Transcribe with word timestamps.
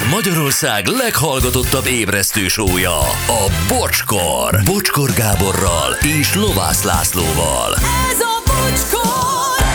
Ez 0.00 0.06
Magyarország 0.10 0.86
leghallgatottabb 0.86 1.86
ébresztő 1.86 2.48
sója, 2.48 2.98
a 3.26 3.50
Bocskor. 3.68 4.60
Bocskor 4.64 5.12
Gáborral 5.12 5.92
és 6.20 6.34
Lovász 6.34 6.82
Lászlóval. 6.82 7.74
Ez 7.74 8.20
a 8.20 8.42
bocskor! 8.46 9.66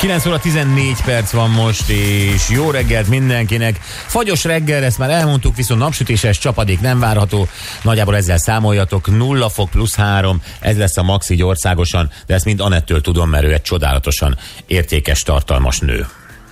9 0.00 0.26
óra 0.26 0.38
14 0.38 1.02
perc 1.04 1.30
van 1.30 1.50
most, 1.50 1.88
és 1.88 2.48
jó 2.48 2.70
reggelt 2.70 3.08
mindenkinek. 3.08 3.80
Fagyos 4.06 4.44
reggel, 4.44 4.84
ezt 4.84 4.98
már 4.98 5.10
elmondtuk, 5.10 5.56
viszont 5.56 5.80
napsütéses 5.80 6.38
csapadék 6.38 6.80
nem 6.80 6.98
várható. 6.98 7.48
Nagyjából 7.82 8.16
ezzel 8.16 8.38
számoljatok, 8.38 9.16
0 9.16 9.48
fok 9.48 9.70
plusz 9.70 9.94
3, 9.94 10.42
ez 10.60 10.76
lesz 10.76 10.96
a 10.96 11.02
max 11.02 11.30
így 11.30 11.42
országosan, 11.42 12.10
de 12.26 12.34
ezt 12.34 12.44
mind 12.44 12.60
Anettől 12.60 13.00
tudom, 13.00 13.30
mert 13.30 13.44
ő 13.44 13.52
egy 13.52 13.62
csodálatosan 13.62 14.38
értékes, 14.66 15.22
tartalmas 15.22 15.78
nő. 15.78 16.06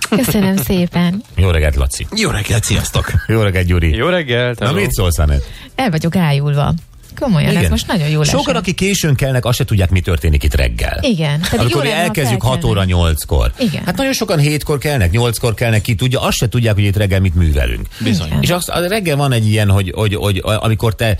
Köszönöm 0.09 0.55
szépen. 0.57 1.23
Jó 1.35 1.49
reggelt, 1.49 1.75
Laci. 1.75 2.07
Jó 2.15 2.29
reggelt, 2.29 2.63
sziasztok! 2.63 3.11
Jó 3.27 3.41
reggelt, 3.41 3.65
Gyuri. 3.65 3.95
Jó 3.95 4.07
reggelt! 4.07 4.59
Na 4.59 4.71
mit 4.71 4.91
szólsz, 4.91 5.19
Anett? 5.19 5.43
El 5.75 5.89
vagyok 5.89 6.15
ájulva. 6.15 6.73
Komolyan, 7.19 7.55
ez 7.55 7.69
most 7.69 7.87
nagyon 7.87 8.09
jó 8.09 8.19
lesz. 8.19 8.29
Sokan, 8.29 8.55
akik 8.55 8.75
későn 8.75 9.15
kelnek, 9.15 9.45
azt 9.45 9.57
se 9.57 9.63
tudják, 9.65 9.89
mi 9.89 9.99
történik 9.99 10.43
itt 10.43 10.55
reggel. 10.55 10.99
Igen. 11.01 11.39
Pedig 11.39 11.59
Amikor 11.59 11.83
jó 11.83 11.89
lenne, 11.89 11.95
ha 11.95 12.01
elkezdjük 12.05 12.41
6 12.41 12.61
felkelnek. 12.61 12.95
óra 12.95 13.09
8-kor. 13.11 13.51
Igen. 13.59 13.83
Hát 13.85 13.95
nagyon 13.97 14.13
sokan 14.13 14.39
7-kor 14.41 14.77
kelnek, 14.77 15.09
8-kor 15.13 15.53
kelnek, 15.53 15.81
ki 15.81 15.95
tudja, 15.95 16.21
azt 16.21 16.37
se 16.37 16.49
tudják, 16.49 16.73
hogy 16.73 16.83
itt 16.83 16.97
reggel 16.97 17.19
mit 17.19 17.35
művelünk. 17.35 17.87
Bizony. 18.03 18.27
Igen. 18.27 18.41
És 18.41 18.49
az, 18.49 18.69
a 18.69 18.87
reggel 18.87 19.15
van 19.15 19.31
egy 19.31 19.47
ilyen, 19.47 19.69
hogy, 19.69 19.91
hogy, 19.95 20.15
hogy 20.15 20.41
amikor 20.43 20.95
te 20.95 21.17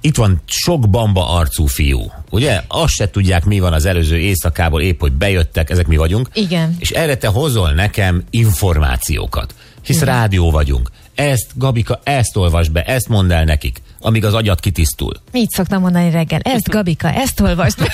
itt 0.00 0.16
van 0.16 0.42
sok 0.44 0.90
bamba 0.90 1.28
arcú 1.28 1.66
fiú, 1.66 2.12
ugye? 2.30 2.62
Azt 2.68 2.92
se 2.92 3.10
tudják, 3.10 3.44
mi 3.44 3.58
van 3.58 3.72
az 3.72 3.84
előző 3.84 4.18
éjszakából, 4.18 4.80
épp 4.80 5.00
hogy 5.00 5.12
bejöttek, 5.12 5.70
ezek 5.70 5.86
mi 5.86 5.96
vagyunk. 5.96 6.28
Igen. 6.32 6.76
És 6.78 6.90
erre 6.90 7.16
te 7.16 7.26
hozol 7.28 7.70
nekem 7.72 8.24
információkat. 8.30 9.54
Hisz 9.82 10.02
Igen. 10.02 10.14
rádió 10.14 10.50
vagyunk. 10.50 10.90
Ezt, 11.14 11.46
Gabika, 11.54 12.00
ezt 12.02 12.36
olvasd 12.36 12.72
be, 12.72 12.82
ezt 12.82 13.08
mondd 13.08 13.32
el 13.32 13.44
nekik, 13.44 13.80
amíg 14.00 14.24
az 14.24 14.34
agyat 14.34 14.60
kitisztul. 14.60 15.12
Mit 15.32 15.50
szoktam 15.50 15.80
mondani 15.80 16.10
reggel? 16.10 16.40
Ezt, 16.42 16.68
Gabika, 16.68 17.12
ezt 17.12 17.40
olvasd. 17.40 17.78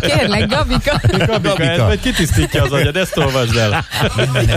Kérlek, 0.00 0.46
Gabika. 0.46 1.00
Gabika, 1.26 1.62
ez 1.62 1.78
majd 1.78 2.00
kitisztítja 2.00 2.62
az 2.62 2.72
agyad, 2.72 2.96
ezt 2.96 3.16
olvasd 3.16 3.56
el. 3.56 3.84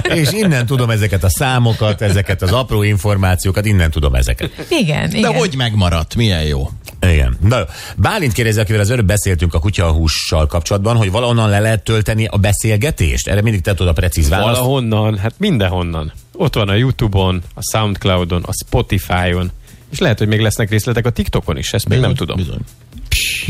És 0.03 0.31
innen 0.31 0.65
tudom 0.65 0.89
ezeket 0.89 1.23
a 1.23 1.29
számokat, 1.29 2.01
ezeket 2.01 2.41
az 2.41 2.51
apró 2.51 2.83
információkat, 2.83 3.65
innen 3.65 3.91
tudom 3.91 4.15
ezeket. 4.15 4.65
Igen, 4.69 5.09
De 5.09 5.17
igen. 5.17 5.33
hogy 5.33 5.55
megmaradt? 5.55 6.15
Milyen 6.15 6.43
jó. 6.43 6.69
Igen. 7.11 7.37
Na, 7.41 7.57
jó. 7.57 7.63
Bálint 7.97 8.33
kérdezi, 8.33 8.59
akivel 8.59 8.81
az 8.81 8.89
előbb 8.89 9.05
beszéltünk 9.05 9.53
a 9.53 9.59
kutyahússal 9.59 10.47
kapcsolatban, 10.47 10.95
hogy 10.95 11.11
valahonnan 11.11 11.49
le 11.49 11.59
lehet 11.59 11.83
tölteni 11.83 12.25
a 12.25 12.37
beszélgetést? 12.37 13.27
Erre 13.27 13.41
mindig 13.41 13.61
te 13.61 13.71
tudod 13.73 13.87
a 13.87 13.93
precíz 13.93 14.29
választ. 14.29 14.59
Valahonnan, 14.59 15.17
hát 15.17 15.33
mindenhonnan. 15.37 16.11
Ott 16.33 16.55
van 16.55 16.69
a 16.69 16.73
Youtube-on, 16.73 17.41
a 17.55 17.61
Soundcloud-on, 17.71 18.43
a 18.43 18.51
Spotify-on, 18.65 19.51
és 19.91 19.99
lehet, 19.99 20.17
hogy 20.17 20.27
még 20.27 20.39
lesznek 20.39 20.69
részletek 20.69 21.05
a 21.05 21.09
TikTokon 21.09 21.57
is, 21.57 21.73
ezt 21.73 21.89
még 21.89 21.99
nem 21.99 22.13
tudom. 22.15 22.35
Bizony. 22.37 22.59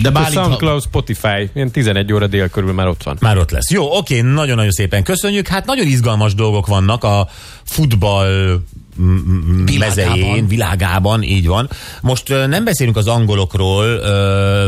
De 0.02 0.08
A 0.09 0.12
Bálint, 0.12 0.34
ha- 0.36 0.44
Soundcloud, 0.44 0.81
Spotify, 0.81 1.50
ilyen 1.54 1.72
11 1.72 2.14
óra 2.14 2.28
dél 2.28 2.50
körül 2.50 2.74
már 2.74 2.88
ott 2.88 3.04
van. 3.04 3.18
Már 3.20 3.38
ott 3.38 3.52
lesz. 3.52 3.70
Jó, 3.72 3.98
oké, 3.98 4.22
nagyon-nagyon 4.22 4.72
szépen 4.72 5.04
köszönjük. 5.04 5.48
Hát 5.48 5.66
nagyon 5.66 5.88
izgalmas 5.88 6.34
dolgok 6.36 6.68
vannak 6.68 7.04
a 7.04 7.28
futball. 7.64 8.62
Mezején, 9.80 10.47
világában, 10.47 11.23
így 11.23 11.47
van. 11.47 11.69
Most 12.02 12.27
nem 12.47 12.63
beszélünk 12.63 12.97
az 12.97 13.08
angolokról, 13.08 13.85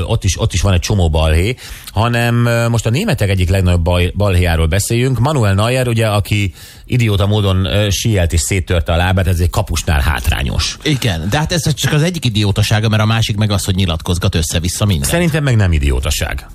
ott 0.08 0.24
is, 0.24 0.40
ott 0.40 0.54
is 0.54 0.62
van 0.62 0.74
egy 0.74 0.80
csomó 0.80 1.10
balhé, 1.10 1.56
hanem 1.92 2.36
most 2.70 2.86
a 2.86 2.90
németek 2.90 3.30
egyik 3.30 3.50
legnagyobb 3.50 3.82
bal, 3.82 4.12
balhéjáról 4.16 4.66
beszéljünk. 4.68 5.20
Manuel 5.20 5.54
Neuer, 5.54 5.88
ugye, 5.88 6.08
aki 6.08 6.54
idióta 6.86 7.28
módon 7.28 7.68
sielt 7.90 8.34
és 8.34 8.40
széttörte 8.42 8.94
a 8.94 8.96
lábát, 8.96 9.28
ez 9.28 9.40
egy 9.40 9.50
kapusnál 9.50 10.00
hátrányos. 10.00 10.78
Igen, 10.84 11.30
de 11.30 11.38
hát 11.38 11.52
ez 11.52 11.74
csak 11.74 11.94
az 11.94 12.02
egyik 12.02 12.26
idiótasága, 12.26 12.90
mert 12.90 13.02
a 13.02 13.06
másik 13.06 13.36
meg 13.36 13.52
az, 13.52 13.66
hogy 13.66 13.76
nyilatkozgat 13.76 14.36
össze-vissza 14.36 14.86
minden. 14.86 15.10
Szerintem 15.10 15.44
meg 15.44 15.56
nem 15.56 15.72
idiótaság. 15.72 16.48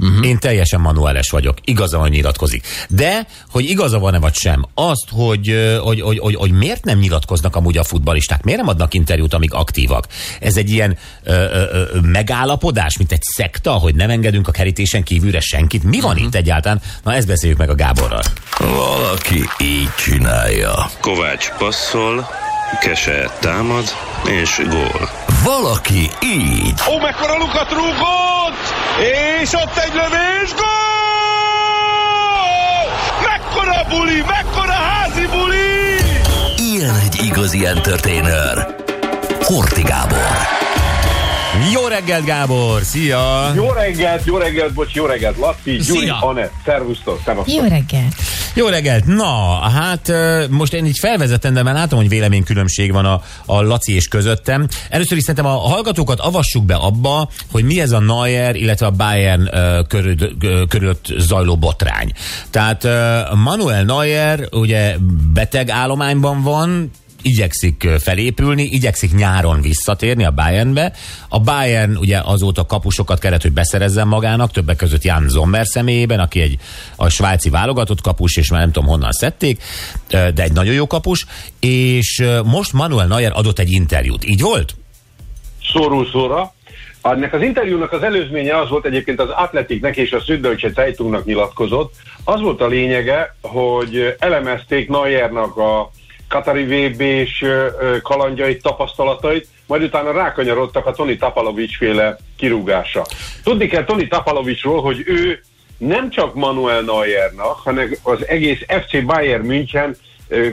Uh-huh. 0.00 0.26
Én 0.26 0.38
teljesen 0.38 0.80
manuáles 0.80 1.30
vagyok. 1.30 1.58
Igaza 1.64 1.98
van, 1.98 2.08
nyilatkozik. 2.08 2.66
De, 2.88 3.26
hogy 3.50 3.64
igaza 3.64 3.98
van-e 3.98 4.18
vagy 4.18 4.34
sem, 4.34 4.66
azt, 4.74 5.06
hogy, 5.10 5.78
hogy, 5.82 6.00
hogy, 6.00 6.18
hogy, 6.18 6.34
hogy 6.34 6.50
miért 6.52 6.84
nem 6.84 6.98
nyilatkoznak 6.98 7.56
amúgy 7.56 7.78
a 7.78 7.84
futbalisták, 7.84 8.42
miért 8.42 8.60
nem 8.60 8.68
adnak 8.68 8.94
interjút, 8.94 9.34
amíg 9.34 9.52
aktívak? 9.52 10.06
Ez 10.40 10.56
egy 10.56 10.70
ilyen 10.70 10.98
ö, 11.22 11.32
ö, 11.32 11.64
ö, 11.72 12.00
megállapodás, 12.00 12.96
mint 12.98 13.12
egy 13.12 13.22
szekta, 13.22 13.72
hogy 13.72 13.94
nem 13.94 14.10
engedünk 14.10 14.48
a 14.48 14.52
kerítésen 14.52 15.02
kívülre 15.02 15.40
senkit? 15.40 15.82
Mi 15.82 16.00
van 16.00 16.10
uh-huh. 16.10 16.26
itt 16.26 16.34
egyáltalán? 16.34 16.80
Na, 17.02 17.14
ezt 17.14 17.26
beszéljük 17.26 17.58
meg 17.58 17.70
a 17.70 17.74
Gáborral. 17.74 18.22
Valaki 18.58 19.48
így 19.60 19.94
csinálja. 19.98 20.90
Kovács 21.00 21.50
passzol, 21.58 22.28
Kese 22.80 23.30
támad, 23.40 23.84
és 24.24 24.60
gól. 24.70 25.10
Valaki 25.44 26.10
így. 26.22 26.80
Ó, 26.90 26.98
mekkora 26.98 27.36
lukat 27.36 27.70
rúgott! 27.70 28.73
És 29.42 29.52
ott 29.52 29.76
egy 29.76 29.92
lövés, 29.94 30.54
gól! 30.54 30.64
Mekkora 33.28 33.84
buli, 33.88 34.22
mekkora 34.26 34.72
házi 34.72 35.26
buli! 35.26 35.96
Ilyen 36.56 36.94
egy 36.94 37.22
igazi 37.24 37.66
entertainer. 37.66 38.74
Horti 39.40 39.82
Gábor. 39.82 40.53
Jó 41.72 41.86
reggelt, 41.86 42.24
Gábor! 42.24 42.82
Szia! 42.82 43.52
Jó 43.54 43.70
reggelt, 43.70 44.24
jó 44.24 44.36
reggelt, 44.36 44.72
bocs, 44.72 44.94
jó 44.94 45.06
reggelt, 45.06 45.36
Laci, 45.38 45.76
Gyuri, 45.76 45.98
Szia! 46.00 46.18
Anett, 46.20 46.52
szervusztok, 46.64 47.20
szevasztok. 47.24 47.54
Jó 47.54 47.62
reggelt. 47.62 48.14
Jó 48.54 48.66
reggelt! 48.66 49.04
Na, 49.04 49.58
hát 49.58 50.12
most 50.50 50.72
én 50.72 50.86
így 50.86 50.98
felvezetem, 50.98 51.54
de 51.54 51.62
már 51.62 51.74
látom, 51.74 51.98
hogy 51.98 52.08
véleménykülönbség 52.08 52.92
van 52.92 53.04
a, 53.04 53.22
a 53.46 53.62
Laci 53.62 53.94
és 53.94 54.08
közöttem. 54.08 54.68
Először 54.90 55.16
is 55.16 55.22
szerintem 55.22 55.52
a 55.52 55.58
hallgatókat 55.58 56.20
avassuk 56.20 56.64
be 56.64 56.74
abba, 56.74 57.28
hogy 57.50 57.64
mi 57.64 57.80
ez 57.80 57.92
a 57.92 57.98
Neuer, 57.98 58.56
illetve 58.56 58.86
a 58.86 58.90
Bayern 58.90 59.50
körül, 59.88 60.16
körülött 60.68 61.06
zajló 61.18 61.56
botrány. 61.56 62.12
Tehát 62.50 62.88
Manuel 63.34 63.82
Neuer 63.84 64.48
ugye 64.52 64.96
beteg 65.32 65.70
állományban 65.70 66.42
van, 66.42 66.90
igyekszik 67.24 67.88
felépülni, 67.98 68.62
igyekszik 68.62 69.14
nyáron 69.14 69.60
visszatérni 69.60 70.24
a 70.24 70.30
Bayernbe. 70.30 70.92
A 71.28 71.40
Bayern 71.40 71.96
ugye 71.96 72.20
azóta 72.24 72.66
kapusokat 72.66 73.18
kellett, 73.18 73.42
hogy 73.42 73.52
beszerezzen 73.52 74.08
magának, 74.08 74.50
többek 74.50 74.76
között 74.76 75.02
Jan 75.02 75.28
Sommer 75.28 75.66
személyében, 75.66 76.20
aki 76.20 76.40
egy 76.40 76.58
a 76.96 77.08
svájci 77.08 77.50
válogatott 77.50 78.00
kapus, 78.00 78.36
és 78.36 78.50
már 78.50 78.60
nem 78.60 78.72
tudom 78.72 78.88
honnan 78.88 79.12
szedték, 79.12 79.62
de 80.08 80.42
egy 80.42 80.52
nagyon 80.52 80.74
jó 80.74 80.86
kapus, 80.86 81.26
és 81.60 82.24
most 82.44 82.72
Manuel 82.72 83.06
Neuer 83.06 83.32
adott 83.34 83.58
egy 83.58 83.70
interjút. 83.70 84.24
Így 84.24 84.40
volt? 84.40 84.74
Szórul 85.72 86.08
szóra. 86.12 86.54
Ennek 87.02 87.34
az 87.34 87.42
interjúnak 87.42 87.92
az 87.92 88.02
előzménye 88.02 88.58
az 88.58 88.68
volt 88.68 88.84
egyébként 88.84 89.20
az 89.20 89.28
Atletiknek 89.28 89.96
és 89.96 90.12
a 90.12 90.20
Süddeutsche 90.20 90.70
Zeitungnak 90.74 91.24
nyilatkozott. 91.24 91.94
Az 92.24 92.40
volt 92.40 92.60
a 92.60 92.66
lényege, 92.66 93.36
hogy 93.42 94.16
elemezték 94.18 94.88
Neuernak 94.88 95.56
a 95.56 95.90
Katari 96.34 96.64
VB-s 96.64 97.42
ö, 97.42 97.66
ö, 97.80 98.00
kalandjait, 98.00 98.62
tapasztalatait, 98.62 99.48
majd 99.66 99.82
utána 99.82 100.12
rákanyarodtak 100.12 100.86
a 100.86 100.92
Toni 100.92 101.16
Tapalovics 101.16 101.76
féle 101.76 102.16
kirúgása. 102.36 103.06
Tudni 103.42 103.66
kell 103.66 103.84
Toni 103.84 104.08
Tapalovicsról, 104.08 104.82
hogy 104.82 105.02
ő 105.06 105.40
nem 105.78 106.10
csak 106.10 106.34
Manuel 106.34 106.80
Neuernak, 106.80 107.56
hanem 107.64 107.96
az 108.02 108.28
egész 108.28 108.58
FC 108.66 109.04
Bayern 109.04 109.46
München 109.46 109.96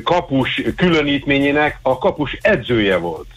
kapus 0.03 0.62
különítményének 0.75 1.80
a 1.81 1.97
kapus 1.97 2.38
edzője 2.41 2.97
volt. 2.97 3.28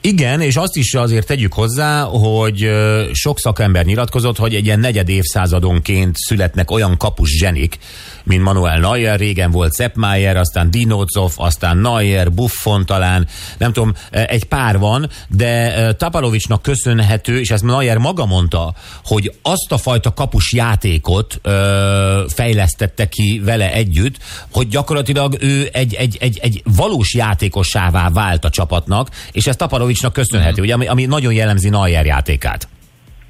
Igen, 0.00 0.40
és 0.40 0.56
azt 0.56 0.76
is 0.76 0.94
azért 0.94 1.26
tegyük 1.26 1.52
hozzá, 1.52 2.02
hogy 2.02 2.70
sok 3.12 3.38
szakember 3.38 3.84
nyilatkozott, 3.84 4.36
hogy 4.36 4.54
egy 4.54 4.64
ilyen 4.64 4.80
negyed 4.80 5.08
évszázadonként 5.08 6.16
születnek 6.16 6.70
olyan 6.70 6.96
kapus 6.96 7.30
zsenik, 7.38 7.78
mint 8.24 8.42
Manuel 8.42 8.78
Neuer, 8.78 9.18
régen 9.18 9.50
volt 9.50 9.74
Sepp 9.74 9.94
Maier, 9.94 10.36
aztán 10.36 10.70
Dinozov, 10.70 11.32
aztán 11.36 11.76
Neuer, 11.76 12.32
Buffon 12.32 12.86
talán, 12.86 13.26
nem 13.58 13.72
tudom, 13.72 13.92
egy 14.10 14.44
pár 14.44 14.78
van, 14.78 15.08
de 15.28 15.78
ö, 15.78 15.92
Tapalovicsnak 15.92 16.62
köszönhető, 16.62 17.38
és 17.40 17.50
ezt 17.50 17.64
Neuer 17.64 17.98
maga 17.98 18.26
mondta, 18.26 18.74
hogy 19.04 19.32
azt 19.42 19.72
a 19.72 19.76
fajta 19.76 20.14
kapus 20.14 20.52
játékot 20.52 21.38
ö, 21.42 22.24
fejlesztette 22.28 23.08
ki 23.08 23.40
vele 23.44 23.72
együtt, 23.72 24.16
hogy 24.52 24.68
gyakorlatilag 24.68 25.36
ő 25.40 25.68
egy, 25.72 25.94
egy, 25.94 26.16
egy, 26.20 26.38
egy 26.42 26.62
valós 26.76 27.14
játékossává 27.14 28.10
vált 28.10 28.44
a 28.44 28.50
csapatnak, 28.50 29.08
és 29.32 29.46
ez 29.46 29.56
Tapalovicsnak 29.56 30.12
köszönhető, 30.12 30.62
ugye, 30.62 30.74
ami, 30.74 30.86
ami 30.86 31.04
nagyon 31.04 31.32
jellemzi 31.32 31.68
Neuer 31.68 32.06
játékát. 32.06 32.68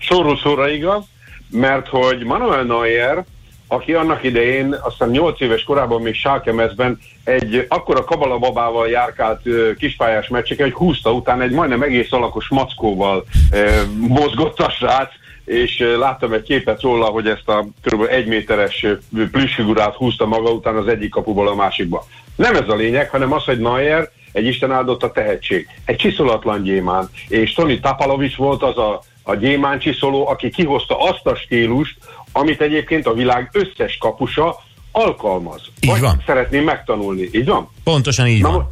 Szóról 0.08 0.38
szóra 0.42 0.68
igaz, 0.68 1.04
mert 1.50 1.88
hogy 1.88 2.24
Manuel 2.24 2.62
Neuer, 2.62 3.24
aki 3.72 3.94
annak 3.94 4.24
idején, 4.24 4.76
aztán 4.82 5.10
8 5.10 5.40
éves 5.40 5.62
korában 5.62 6.02
még 6.02 6.14
Schalke 6.14 6.52
mezben 6.52 6.98
egy 7.24 7.66
akkora 7.68 8.04
kabalababával 8.04 8.88
járkált 8.88 9.46
ö, 9.46 9.74
kispályás 9.78 10.28
meccseke, 10.28 10.62
hogy 10.62 10.72
húzta 10.72 11.12
után 11.12 11.40
egy 11.40 11.50
majdnem 11.50 11.82
egész 11.82 12.12
alakos 12.12 12.48
mackóval 12.48 13.24
ö, 13.52 13.82
mozgott 14.08 14.60
a 14.60 14.70
srác, 14.70 15.10
és 15.44 15.80
ö, 15.80 15.98
láttam 15.98 16.32
egy 16.32 16.42
képet 16.42 16.82
róla, 16.82 17.04
hogy 17.04 17.26
ezt 17.26 17.48
a 17.48 17.66
kb. 17.82 18.06
egy 18.10 18.26
méteres 18.26 18.86
plüssfigurát 19.30 19.94
húzta 19.94 20.26
maga 20.26 20.50
után 20.50 20.76
az 20.76 20.88
egyik 20.88 21.10
kapuból 21.10 21.48
a 21.48 21.54
másikba. 21.54 22.06
Nem 22.36 22.54
ez 22.54 22.68
a 22.68 22.74
lényeg, 22.74 23.10
hanem 23.10 23.32
az, 23.32 23.44
hogy 23.44 23.58
Neuer 23.58 24.10
egy 24.32 24.46
Isten 24.46 24.72
áldott 24.72 25.02
a 25.02 25.12
tehetség. 25.12 25.68
Egy 25.84 25.96
csiszolatlan 25.96 26.62
gyémán. 26.62 27.08
És 27.28 27.52
Tony 27.52 27.80
Tapalovics 27.80 28.36
volt 28.36 28.62
az 28.62 28.78
a, 28.78 29.02
a 29.22 29.34
gyémán 29.34 29.78
csiszoló, 29.78 30.28
aki 30.28 30.50
kihozta 30.50 30.98
azt 30.98 31.26
a 31.26 31.34
stílust, 31.34 31.96
amit 32.32 32.60
egyébként 32.60 33.06
a 33.06 33.12
világ 33.12 33.50
összes 33.52 33.96
kapusa 33.96 34.56
alkalmaz. 34.92 35.62
Így 35.80 35.90
Vagy 35.90 36.00
van. 36.00 36.22
szeretném 36.26 36.64
megtanulni. 36.64 37.28
Így 37.32 37.46
van? 37.46 37.70
Pontosan 37.84 38.26
így 38.26 38.42
Na, 38.42 38.50
van. 38.50 38.68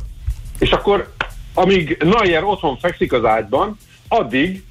és 0.58 0.70
akkor, 0.70 1.12
amíg 1.54 1.96
Neuer 2.04 2.44
otthon 2.44 2.78
fekszik 2.78 3.12
az 3.12 3.24
ágyban, 3.24 3.76
addig 4.08 4.62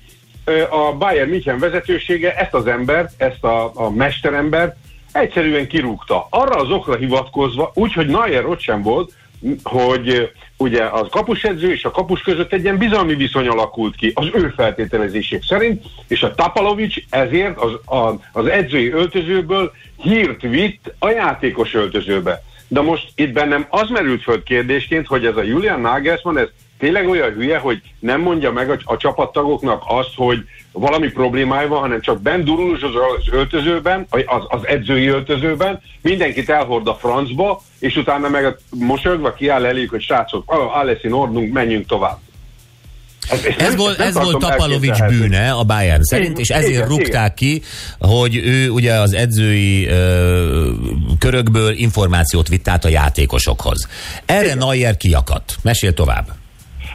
a 0.70 0.94
Bayern 0.98 1.30
München 1.30 1.60
vezetősége 1.60 2.36
ezt 2.36 2.54
az 2.54 2.68
embert, 2.68 3.22
ezt 3.22 3.44
a, 3.44 3.72
a 3.74 3.90
mesterembert 3.90 4.76
egyszerűen 5.12 5.68
kirúgta. 5.68 6.28
Arra 6.30 6.56
az 6.56 6.70
okra 6.70 6.96
hivatkozva, 6.96 7.72
úgyhogy 7.74 8.08
Neuer 8.08 8.46
ott 8.46 8.60
sem 8.62 8.82
volt, 8.82 9.14
hogy 9.64 10.32
ugye 10.58 10.84
az 10.84 11.08
kapusedző 11.12 11.72
és 11.72 11.84
a 11.84 11.92
kapus 11.92 12.22
között 12.22 12.54
egy 12.54 12.64
ilyen 12.64 12.78
bizalmi 12.78 13.16
viszony 13.16 13.48
alakult 13.48 13.96
ki 13.96 14.12
az 14.16 14.28
ő 14.34 14.54
feltételezések 14.56 15.44
szerint, 15.44 15.84
és 16.08 16.24
a 16.24 16.36
Tapalovics 16.36 16.98
ezért 17.10 17.58
az, 17.58 17.98
a, 17.98 18.20
az 18.32 18.46
edzői 18.46 18.92
öltözőből 18.92 19.72
hírt 19.98 20.42
vitt 20.42 20.94
a 21.00 21.10
játékos 21.10 21.74
öltözőbe. 21.74 22.44
De 22.68 22.82
most 22.82 23.12
itt 23.16 23.32
bennem 23.32 23.66
az 23.70 23.90
merült 23.90 24.24
föl 24.24 24.44
kérdésként, 24.44 25.08
hogy 25.08 25.26
ez 25.26 25.36
a 25.36 25.44
Julian 25.44 25.82
Nagelsmann, 25.82 26.38
ez 26.38 26.48
tényleg 26.80 27.08
olyan 27.08 27.32
hülye, 27.32 27.58
hogy 27.58 27.82
nem 28.00 28.22
mondja 28.22 28.52
meg 28.52 28.70
a, 28.70 28.78
a 28.84 28.98
csapattagoknak 28.98 29.84
azt, 29.88 30.16
hogy 30.16 30.44
valami 30.72 31.08
problémája 31.08 31.68
van, 31.68 31.80
hanem 31.80 32.02
csak 32.02 32.22
bent 32.22 32.44
durul 32.44 32.76
az, 32.76 33.32
öltözőben, 33.32 34.08
az, 34.10 34.44
az 34.48 34.68
edzői 34.68 35.08
öltözőben, 35.08 35.82
mindenkit 36.02 36.50
elhord 36.50 36.88
a 36.88 36.96
francba, 36.96 37.62
és 37.80 37.96
utána 37.96 38.30
meg 38.30 38.58
mosolyogva 38.70 39.34
kiáll 39.34 39.66
eléjük, 39.66 39.90
hogy 39.90 40.02
srácok, 40.02 40.44
alles 40.74 41.04
in 41.04 41.12
ordnung, 41.12 41.52
menjünk 41.52 41.86
tovább. 41.86 42.18
Ez, 43.30 43.44
ez, 43.44 43.66
Ez 43.66 43.76
volt, 43.76 44.00
ez 44.00 44.14
volt 44.14 44.38
Tapalovics 44.38 45.04
bűne 45.04 45.52
a 45.52 45.64
Bayern 45.64 46.04
szerint, 46.04 46.30
Igen, 46.30 46.42
és 46.42 46.50
ezért 46.50 46.72
igen, 46.72 46.88
rúgták 46.88 47.34
ki, 47.34 47.62
hogy 48.00 48.36
ő 48.36 48.70
ugye 48.70 48.94
az 48.94 49.14
edzői 49.14 49.88
ö, 49.88 50.72
körökből 51.20 51.74
információt 51.74 52.48
vitt 52.48 52.68
át 52.68 52.86
a 52.86 52.90
játékosokhoz. 52.90 53.88
Erre 54.26 54.54
Neuer 54.54 54.98
kiakadt. 54.98 55.56
Mesél 55.62 55.94
tovább. 55.94 56.28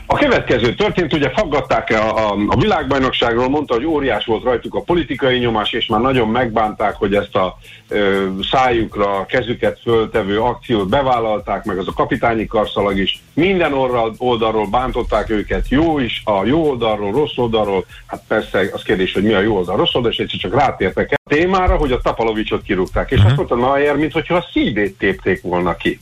A 0.07 0.17
következő 0.17 0.75
történt, 0.75 1.13
ugye 1.13 1.31
faggatták 1.31 1.91
a, 1.91 2.31
a, 2.31 2.37
a 2.49 2.57
világbajnokságról, 2.57 3.49
mondta, 3.49 3.75
hogy 3.75 3.85
óriás 3.85 4.25
volt 4.25 4.45
rajtuk 4.45 4.75
a 4.75 4.81
politikai 4.81 5.39
nyomás, 5.39 5.73
és 5.73 5.87
már 5.87 6.01
nagyon 6.01 6.29
megbánták, 6.29 6.95
hogy 6.95 7.15
ezt 7.15 7.37
a 7.37 7.57
ö, 7.89 8.27
szájukra 8.51 9.27
kezüket 9.27 9.81
föltevő 9.83 10.41
akciót 10.41 10.89
bevállalták, 10.89 11.65
meg 11.65 11.79
az 11.79 11.89
a 11.89 11.93
kapitányi 11.93 12.47
karszalag 12.47 12.99
is. 12.99 13.23
Minden 13.35 13.73
orral, 13.73 14.15
oldalról 14.19 14.67
bántották 14.67 15.31
őket, 15.31 15.69
jó 15.69 15.99
is, 15.99 16.23
a 16.25 16.45
jó 16.45 16.69
oldalról, 16.69 17.13
rossz 17.13 17.37
oldalról. 17.37 17.85
Hát 18.07 18.23
persze 18.29 18.69
az 18.73 18.83
kérdés, 18.83 19.13
hogy 19.13 19.23
mi 19.23 19.33
a 19.33 19.41
jó 19.41 19.57
oldal, 19.57 19.77
rossz 19.77 19.95
oldal, 19.95 20.11
és 20.11 20.19
egyszer 20.19 20.39
csak 20.39 20.55
rátértek 20.55 21.11
el 21.11 21.19
a 21.25 21.35
témára, 21.35 21.77
hogy 21.77 21.93
a 21.93 22.01
Tapalovicsot 22.01 22.63
kirúgták. 22.63 23.11
És 23.11 23.21
azt 23.25 23.37
mondta 23.37 23.55
Neuer, 23.55 23.97
mintha 23.97 24.35
a 24.35 24.49
szívét 24.53 24.99
tépték 24.99 25.43
volna 25.43 25.77
ki 25.77 25.99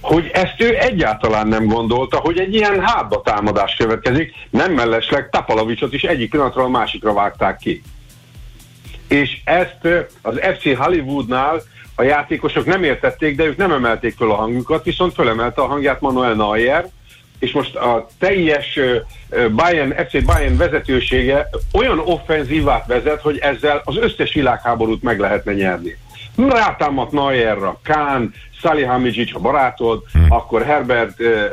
hogy 0.00 0.30
ezt 0.32 0.54
ő 0.60 0.76
egyáltalán 0.78 1.48
nem 1.48 1.66
gondolta, 1.66 2.16
hogy 2.16 2.38
egy 2.38 2.54
ilyen 2.54 2.80
hátba 2.80 3.22
támadás 3.22 3.74
következik, 3.74 4.34
nem 4.50 4.72
mellesleg 4.72 5.28
Tapalovicsot 5.30 5.92
is 5.92 6.02
egyik 6.02 6.30
pillanatról 6.30 6.64
a 6.64 6.68
másikra 6.68 7.12
vágták 7.12 7.56
ki. 7.56 7.82
És 9.08 9.38
ezt 9.44 10.08
az 10.22 10.40
FC 10.58 10.76
Hollywoodnál 10.76 11.62
a 11.94 12.02
játékosok 12.02 12.64
nem 12.64 12.82
értették, 12.82 13.36
de 13.36 13.44
ők 13.44 13.56
nem 13.56 13.72
emelték 13.72 14.16
föl 14.16 14.30
a 14.30 14.34
hangjukat, 14.34 14.84
viszont 14.84 15.14
fölemelte 15.14 15.62
a 15.62 15.66
hangját 15.66 16.00
Manuel 16.00 16.34
Neuer, 16.34 16.86
és 17.38 17.52
most 17.52 17.76
a 17.76 18.06
teljes 18.18 18.78
Bayern, 19.54 19.94
FC 20.08 20.24
Bayern 20.24 20.56
vezetősége 20.56 21.48
olyan 21.72 21.98
offenzívát 21.98 22.86
vezet, 22.86 23.20
hogy 23.20 23.38
ezzel 23.38 23.82
az 23.84 23.96
összes 23.96 24.34
világháborút 24.34 25.02
meg 25.02 25.18
lehetne 25.18 25.52
nyerni. 25.52 25.96
Rátámadt 26.46 27.12
Neuerra, 27.12 27.80
Kán, 27.82 28.34
Salihamidzic 28.60 29.34
a 29.34 29.38
barátod, 29.38 30.02
akkor 30.28 30.62
Herbert, 30.62 31.20
ö, 31.20 31.46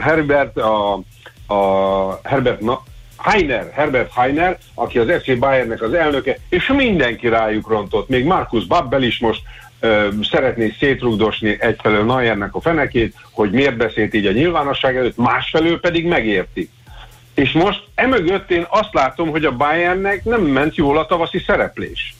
Herbert 0.00 0.56
a, 0.56 1.00
a 1.46 2.20
Herbert 2.24 2.60
Na, 2.60 2.82
Heiner, 3.18 3.70
Herbert 3.72 4.12
Heiner, 4.12 4.58
aki 4.74 4.98
az 4.98 5.22
FC 5.22 5.38
Bayernnek 5.38 5.82
az 5.82 5.92
elnöke, 5.92 6.38
és 6.48 6.66
mindenki 6.66 7.28
rájuk 7.28 7.68
rontott. 7.68 8.08
Még 8.08 8.24
Markus 8.24 8.66
Babbel 8.66 9.02
is 9.02 9.18
most 9.18 9.42
ö, 9.80 10.08
szeretné 10.22 10.74
szétrugdosni 10.78 11.56
egyfelől 11.60 12.04
Neuernek 12.04 12.54
a 12.54 12.60
fenekét, 12.60 13.14
hogy 13.32 13.50
miért 13.50 13.76
beszélt 13.76 14.14
így 14.14 14.26
a 14.26 14.32
nyilvánosság 14.32 14.96
előtt, 14.96 15.16
másfelől 15.16 15.80
pedig 15.80 16.06
megérti. 16.06 16.70
És 17.34 17.52
most 17.52 17.84
emögött 17.94 18.50
én 18.50 18.66
azt 18.68 18.94
látom, 18.94 19.30
hogy 19.30 19.44
a 19.44 19.56
Bayernnek 19.56 20.24
nem 20.24 20.40
ment 20.40 20.74
jól 20.74 20.98
a 20.98 21.06
tavaszi 21.06 21.38
szereplés. 21.38 22.14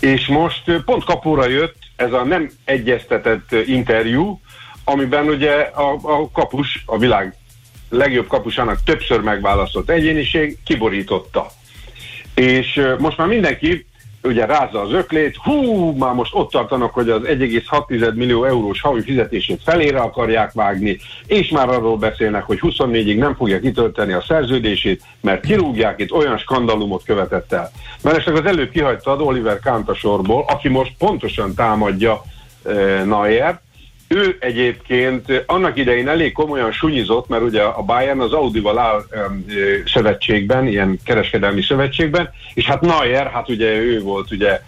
És 0.00 0.26
most 0.26 0.82
pont 0.84 1.04
kapóra 1.04 1.48
jött 1.48 1.76
ez 1.96 2.12
a 2.12 2.24
nem 2.24 2.50
egyeztetett 2.64 3.52
interjú, 3.66 4.40
amiben 4.84 5.28
ugye 5.28 5.52
a, 5.54 5.98
a 6.02 6.30
kapus, 6.30 6.82
a 6.86 6.98
világ 6.98 7.34
legjobb 7.88 8.26
kapusának 8.26 8.82
többször 8.82 9.20
megválasztott 9.20 9.90
egyéniség 9.90 10.58
kiborította. 10.64 11.46
És 12.34 12.80
most 12.98 13.16
már 13.16 13.26
mindenki 13.26 13.86
ugye 14.28 14.46
rázza 14.46 14.80
az 14.80 14.92
öklét, 14.92 15.36
hú, 15.36 15.90
már 15.96 16.14
most 16.14 16.34
ott 16.34 16.50
tartanak, 16.50 16.94
hogy 16.94 17.10
az 17.10 17.20
1,6 17.24 18.14
millió 18.14 18.44
eurós 18.44 18.80
havi 18.80 19.00
fizetését 19.00 19.60
felére 19.64 19.98
akarják 20.00 20.52
vágni, 20.52 20.98
és 21.26 21.48
már 21.48 21.68
arról 21.68 21.96
beszélnek, 21.96 22.42
hogy 22.42 22.58
24-ig 22.62 23.18
nem 23.18 23.34
fogja 23.34 23.60
kitölteni 23.60 24.12
a 24.12 24.24
szerződését, 24.28 25.02
mert 25.20 25.46
kirúgják, 25.46 26.00
itt 26.00 26.12
olyan 26.12 26.38
skandalumot 26.38 27.04
követett 27.04 27.52
el. 27.52 27.70
Mellesleg 28.02 28.36
az 28.36 28.44
előbb 28.44 28.70
kihagytad 28.70 29.20
Oliver 29.20 29.58
Kahnt 29.58 29.88
a 29.88 29.94
sorból, 29.94 30.44
aki 30.48 30.68
most 30.68 30.92
pontosan 30.98 31.54
támadja 31.54 32.22
uh, 32.64 33.04
Neuer, 33.04 33.60
ő 34.08 34.36
egyébként 34.40 35.44
annak 35.46 35.76
idején 35.76 36.08
elég 36.08 36.32
komolyan 36.32 36.72
sunyizott, 36.72 37.28
mert 37.28 37.42
ugye 37.42 37.62
a 37.62 37.82
Bayern 37.82 38.20
az 38.20 38.32
Audival 38.32 38.78
áll 38.78 39.04
um, 39.28 39.44
szövetségben, 39.86 40.66
ilyen 40.66 40.98
kereskedelmi 41.04 41.62
szövetségben, 41.62 42.30
és 42.54 42.66
hát 42.66 42.80
Neuer, 42.80 43.30
hát 43.30 43.48
ugye 43.48 43.76
ő 43.76 44.00
volt 44.00 44.30
ugye 44.30 44.60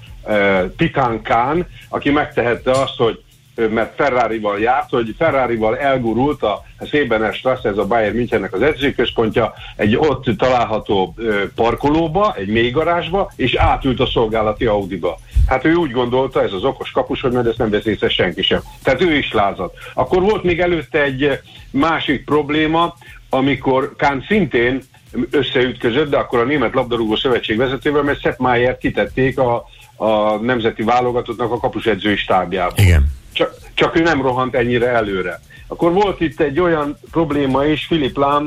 Titan 0.77 1.23
Khan, 1.23 1.67
aki 1.89 2.11
megtehette 2.11 2.71
azt, 2.71 2.97
hogy 2.97 3.23
mert 3.69 3.95
Ferrari-val 3.95 4.61
járt, 4.61 4.91
hogy 4.91 5.15
Ferrari-val 5.19 5.79
elgurult 5.79 6.43
a 6.43 6.65
Szébenes 6.91 7.37
Strasse, 7.37 7.69
ez 7.69 7.79
a 7.79 7.87
Bayern 7.87 8.17
Münchennek 8.17 8.53
az 8.53 8.63
edzőközpontja, 8.63 9.53
egy 9.77 9.97
ott 9.97 10.25
található 10.37 11.15
parkolóba, 11.55 12.35
egy 12.39 12.49
mély 12.49 12.71
garázsba, 12.71 13.33
és 13.37 13.55
átült 13.55 14.01
a 14.01 14.07
szolgálati 14.07 14.67
Audiba. 14.67 15.19
Hát 15.51 15.65
ő 15.65 15.75
úgy 15.75 15.91
gondolta, 15.91 16.43
ez 16.43 16.53
az 16.53 16.65
okos 16.65 16.91
kapus, 16.91 17.21
hogy 17.21 17.33
majd 17.33 17.47
ezt 17.47 17.59
nem 17.59 17.71
vesz 17.71 17.85
észre 17.85 18.09
senki 18.09 18.43
sem. 18.43 18.61
Tehát 18.83 19.03
ő 19.03 19.17
is 19.17 19.33
lázadt. 19.33 19.77
Akkor 19.95 20.23
volt 20.23 20.43
még 20.43 20.61
előtte 20.61 21.03
egy 21.03 21.41
másik 21.71 22.25
probléma, 22.25 22.95
amikor 23.29 23.95
Kán 23.97 24.25
szintén 24.29 24.83
összeütközött, 25.31 26.11
de 26.11 26.17
akkor 26.17 26.39
a 26.39 26.45
Német 26.45 26.75
Labdarúgó 26.75 27.17
Szövetség 27.17 27.57
vezetővel, 27.57 28.03
mert 28.03 28.21
Sepp 28.21 28.39
Mayer 28.39 28.79
kitették 28.79 29.39
a, 29.39 29.65
a 29.97 30.37
nemzeti 30.37 30.83
válogatottnak 30.83 31.53
a 31.53 31.59
kapusedzői 31.59 32.17
stábjába. 32.17 32.75
Igen. 32.77 33.13
Csak, 33.33 33.55
csak 33.75 33.97
ő 33.97 34.03
nem 34.03 34.23
rohant 34.23 34.55
ennyire 34.55 34.89
előre. 34.89 35.41
Akkor 35.67 35.93
volt 35.93 36.21
itt 36.21 36.41
egy 36.41 36.61
olyan 36.61 36.99
probléma 37.11 37.65
is, 37.65 37.87
Philip 37.87 38.17
Lahm 38.17 38.47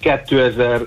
2000 0.00 0.80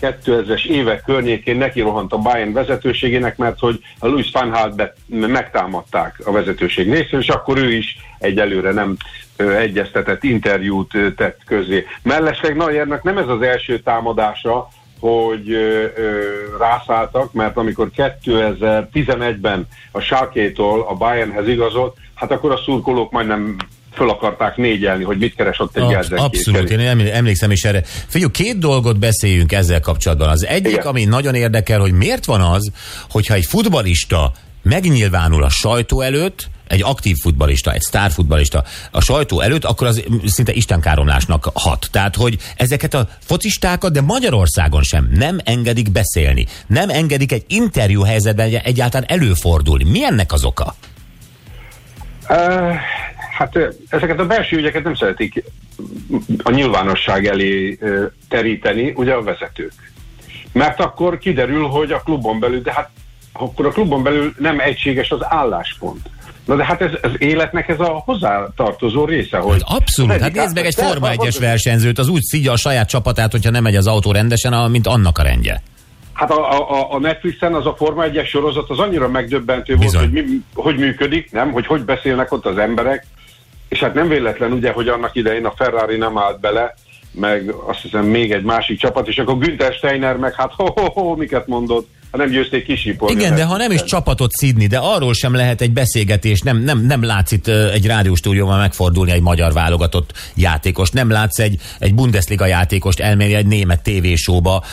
2000-es 0.00 0.64
évek 0.64 1.02
környékén 1.04 1.56
neki 1.56 1.80
rohant 1.80 2.12
a 2.12 2.18
Bayern 2.18 2.52
vezetőségének, 2.52 3.36
mert 3.36 3.58
hogy 3.58 3.80
a 3.98 4.06
Louis 4.06 4.30
van 4.32 4.50
Gaal 4.50 4.94
megtámadták 5.08 6.20
a 6.24 6.32
vezetőség 6.32 6.92
részéről, 6.92 7.20
és 7.20 7.28
akkor 7.28 7.58
ő 7.58 7.72
is 7.72 7.96
egyelőre 8.18 8.72
nem 8.72 8.96
egyeztetett 9.36 10.22
interjút 10.24 10.92
tett 11.16 11.40
közé. 11.46 11.86
Mellesleg 12.02 12.56
Neuernek 12.56 13.02
nem 13.02 13.18
ez 13.18 13.28
az 13.28 13.42
első 13.42 13.78
támadása, 13.78 14.68
hogy 15.00 15.50
ö, 15.50 15.84
ö, 15.96 16.22
rászálltak, 16.58 17.32
mert 17.32 17.56
amikor 17.56 17.90
2011-ben 17.96 19.66
a 19.92 20.00
Schalke-tól 20.00 20.86
a 20.88 20.94
Bayernhez 20.94 21.48
igazolt, 21.48 21.96
hát 22.14 22.30
akkor 22.30 22.50
a 22.52 22.56
szurkolók 22.56 23.10
majdnem 23.10 23.56
föl 23.92 24.10
akarták 24.10 24.56
négyelni, 24.56 25.04
hogy 25.04 25.18
mit 25.18 25.34
keres 25.34 25.58
ott 25.58 25.76
egy 25.76 25.82
Absz- 25.82 25.92
jelzett 25.92 26.18
abszolút, 26.18 26.70
én 26.70 26.80
eml- 26.80 27.10
emlékszem 27.12 27.50
is 27.50 27.64
erre. 27.64 27.82
Figyelj, 28.06 28.30
két 28.30 28.58
dolgot 28.58 28.98
beszéljünk 28.98 29.52
ezzel 29.52 29.80
kapcsolatban. 29.80 30.28
Az 30.28 30.46
egyik, 30.46 30.72
Igen. 30.72 30.86
ami 30.86 31.04
nagyon 31.04 31.34
érdekel, 31.34 31.80
hogy 31.80 31.92
miért 31.92 32.24
van 32.24 32.40
az, 32.40 32.70
hogyha 33.10 33.34
egy 33.34 33.44
futbalista 33.44 34.32
megnyilvánul 34.62 35.42
a 35.42 35.48
sajtó 35.48 36.00
előtt, 36.00 36.48
egy 36.68 36.82
aktív 36.82 37.16
futbalista, 37.22 37.72
egy 37.72 37.80
sztár 37.80 38.10
futbalista 38.10 38.64
a 38.90 39.00
sajtó 39.00 39.40
előtt, 39.40 39.64
akkor 39.64 39.86
az 39.86 40.02
szinte 40.26 40.52
istenkáromlásnak 40.52 41.50
hat. 41.54 41.88
Tehát, 41.92 42.16
hogy 42.16 42.38
ezeket 42.56 42.94
a 42.94 43.08
focistákat, 43.24 43.92
de 43.92 44.00
Magyarországon 44.00 44.82
sem 44.82 45.10
nem 45.14 45.38
engedik 45.44 45.90
beszélni. 45.92 46.46
Nem 46.66 46.88
engedik 46.90 47.32
egy 47.32 47.44
interjú 47.48 48.02
helyzetben 48.02 48.54
egyáltalán 48.54 49.08
előfordulni. 49.08 49.90
Mi 49.90 50.04
ennek 50.04 50.32
az 50.32 50.44
oka? 50.44 50.74
Uh, 52.28 52.74
hát 53.40 53.58
ezeket 53.88 54.20
a 54.20 54.26
belső 54.26 54.56
ügyeket 54.56 54.82
nem 54.82 54.94
szeretik 54.94 55.44
a 56.42 56.50
nyilvánosság 56.50 57.26
elé 57.26 57.78
teríteni, 58.28 58.92
ugye 58.96 59.12
a 59.12 59.22
vezetők. 59.22 59.72
Mert 60.52 60.80
akkor 60.80 61.18
kiderül, 61.18 61.66
hogy 61.66 61.92
a 61.92 62.00
klubon 62.00 62.40
belül, 62.40 62.60
de 62.62 62.72
hát 62.72 62.90
akkor 63.32 63.66
a 63.66 63.70
klubon 63.70 64.02
belül 64.02 64.34
nem 64.38 64.60
egységes 64.60 65.10
az 65.10 65.18
álláspont. 65.20 66.10
Na 66.44 66.56
de 66.56 66.64
hát 66.64 66.80
ez 66.80 66.90
az 67.02 67.10
életnek 67.18 67.68
ez 67.68 67.80
a 67.80 68.02
hozzátartozó 68.04 69.04
része, 69.04 69.38
hogy... 69.38 69.62
Hát 69.66 69.78
abszolút, 69.78 70.20
hát 70.20 70.34
nézd 70.34 70.54
meg 70.54 70.64
egy 70.64 70.74
Forma 70.74 71.08
de- 71.08 71.14
1-es 71.18 71.36
versenyzőt, 71.40 71.98
az 71.98 72.08
úgy 72.08 72.22
szígya 72.22 72.52
a 72.52 72.56
saját 72.56 72.88
csapatát, 72.88 73.32
hogyha 73.32 73.50
nem 73.50 73.62
megy 73.62 73.76
az 73.76 73.86
autó 73.86 74.12
rendesen, 74.12 74.70
mint 74.70 74.86
annak 74.86 75.18
a 75.18 75.22
rendje. 75.22 75.62
Hát 76.12 76.30
a, 76.30 76.70
a, 76.70 76.94
a 76.94 76.98
Netflixen 76.98 77.54
az 77.54 77.66
a 77.66 77.74
Forma 77.76 78.04
1-es 78.06 78.28
sorozat 78.28 78.70
az 78.70 78.78
annyira 78.78 79.08
megdöbbentő 79.08 79.76
Bizony. 79.76 80.00
volt, 80.00 80.12
hogy 80.12 80.24
mi, 80.24 80.42
hogy 80.54 80.76
működik, 80.76 81.32
nem? 81.32 81.52
Hogy 81.52 81.66
hogy 81.66 81.84
beszélnek 81.84 82.32
ott 82.32 82.46
az 82.46 82.58
emberek. 82.58 83.06
És 83.70 83.78
hát 83.78 83.94
nem 83.94 84.08
véletlen 84.08 84.52
ugye, 84.52 84.72
hogy 84.72 84.88
annak 84.88 85.14
idején 85.14 85.44
a 85.44 85.52
Ferrari 85.56 85.96
nem 85.96 86.18
állt 86.18 86.40
bele, 86.40 86.74
meg 87.12 87.54
azt 87.66 87.80
hiszem 87.80 88.04
még 88.04 88.32
egy 88.32 88.42
másik 88.42 88.78
csapat, 88.78 89.08
és 89.08 89.18
akkor 89.18 89.38
Günther 89.38 89.72
Steiner 89.72 90.16
meg 90.16 90.34
hát 90.34 90.52
ho-ho-ho, 90.56 91.16
miket 91.16 91.46
mondott, 91.46 91.88
ha 92.10 92.16
nem 92.16 92.30
győzték 92.30 92.64
kisípolni. 92.64 93.20
Igen, 93.20 93.34
de 93.34 93.44
ha 93.44 93.56
nem 93.56 93.70
is 93.70 93.84
csapatot 93.84 94.30
szidni, 94.30 94.66
de 94.66 94.78
arról 94.78 95.14
sem 95.14 95.34
lehet 95.34 95.60
egy 95.60 95.72
beszélgetés, 95.72 96.40
nem, 96.40 96.56
nem, 96.56 96.78
nem 96.78 97.02
látsz 97.02 97.32
itt 97.32 97.46
egy 97.48 97.86
rádióstúdióban 97.86 98.58
megfordulni 98.58 99.10
egy 99.10 99.20
magyar 99.20 99.52
válogatott 99.52 100.12
játékos, 100.34 100.90
nem 100.90 101.10
látsz 101.10 101.38
egy, 101.38 101.60
egy 101.78 101.94
Bundesliga 101.94 102.46
játékost 102.46 103.00
elmenni 103.00 103.34
egy 103.34 103.46
német 103.46 103.82
tévésóba, 103.82 104.64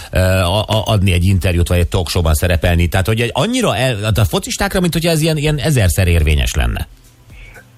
adni 0.67 1.11
egy 1.11 1.25
interjút, 1.25 1.67
vagy 1.67 1.79
egy 1.79 1.87
talkshowban 1.87 2.33
szerepelni. 2.33 2.87
Tehát, 2.87 3.07
hogy 3.07 3.21
egy 3.21 3.31
annyira 3.33 3.75
el, 3.75 3.97
hát 4.03 4.17
a 4.17 4.25
focistákra, 4.25 4.79
mint 4.79 4.93
hogy 4.93 5.05
ez 5.05 5.21
ilyen, 5.21 5.37
ilyen 5.37 5.57
ezerszer 5.57 6.07
érvényes 6.07 6.53
lenne. 6.53 6.87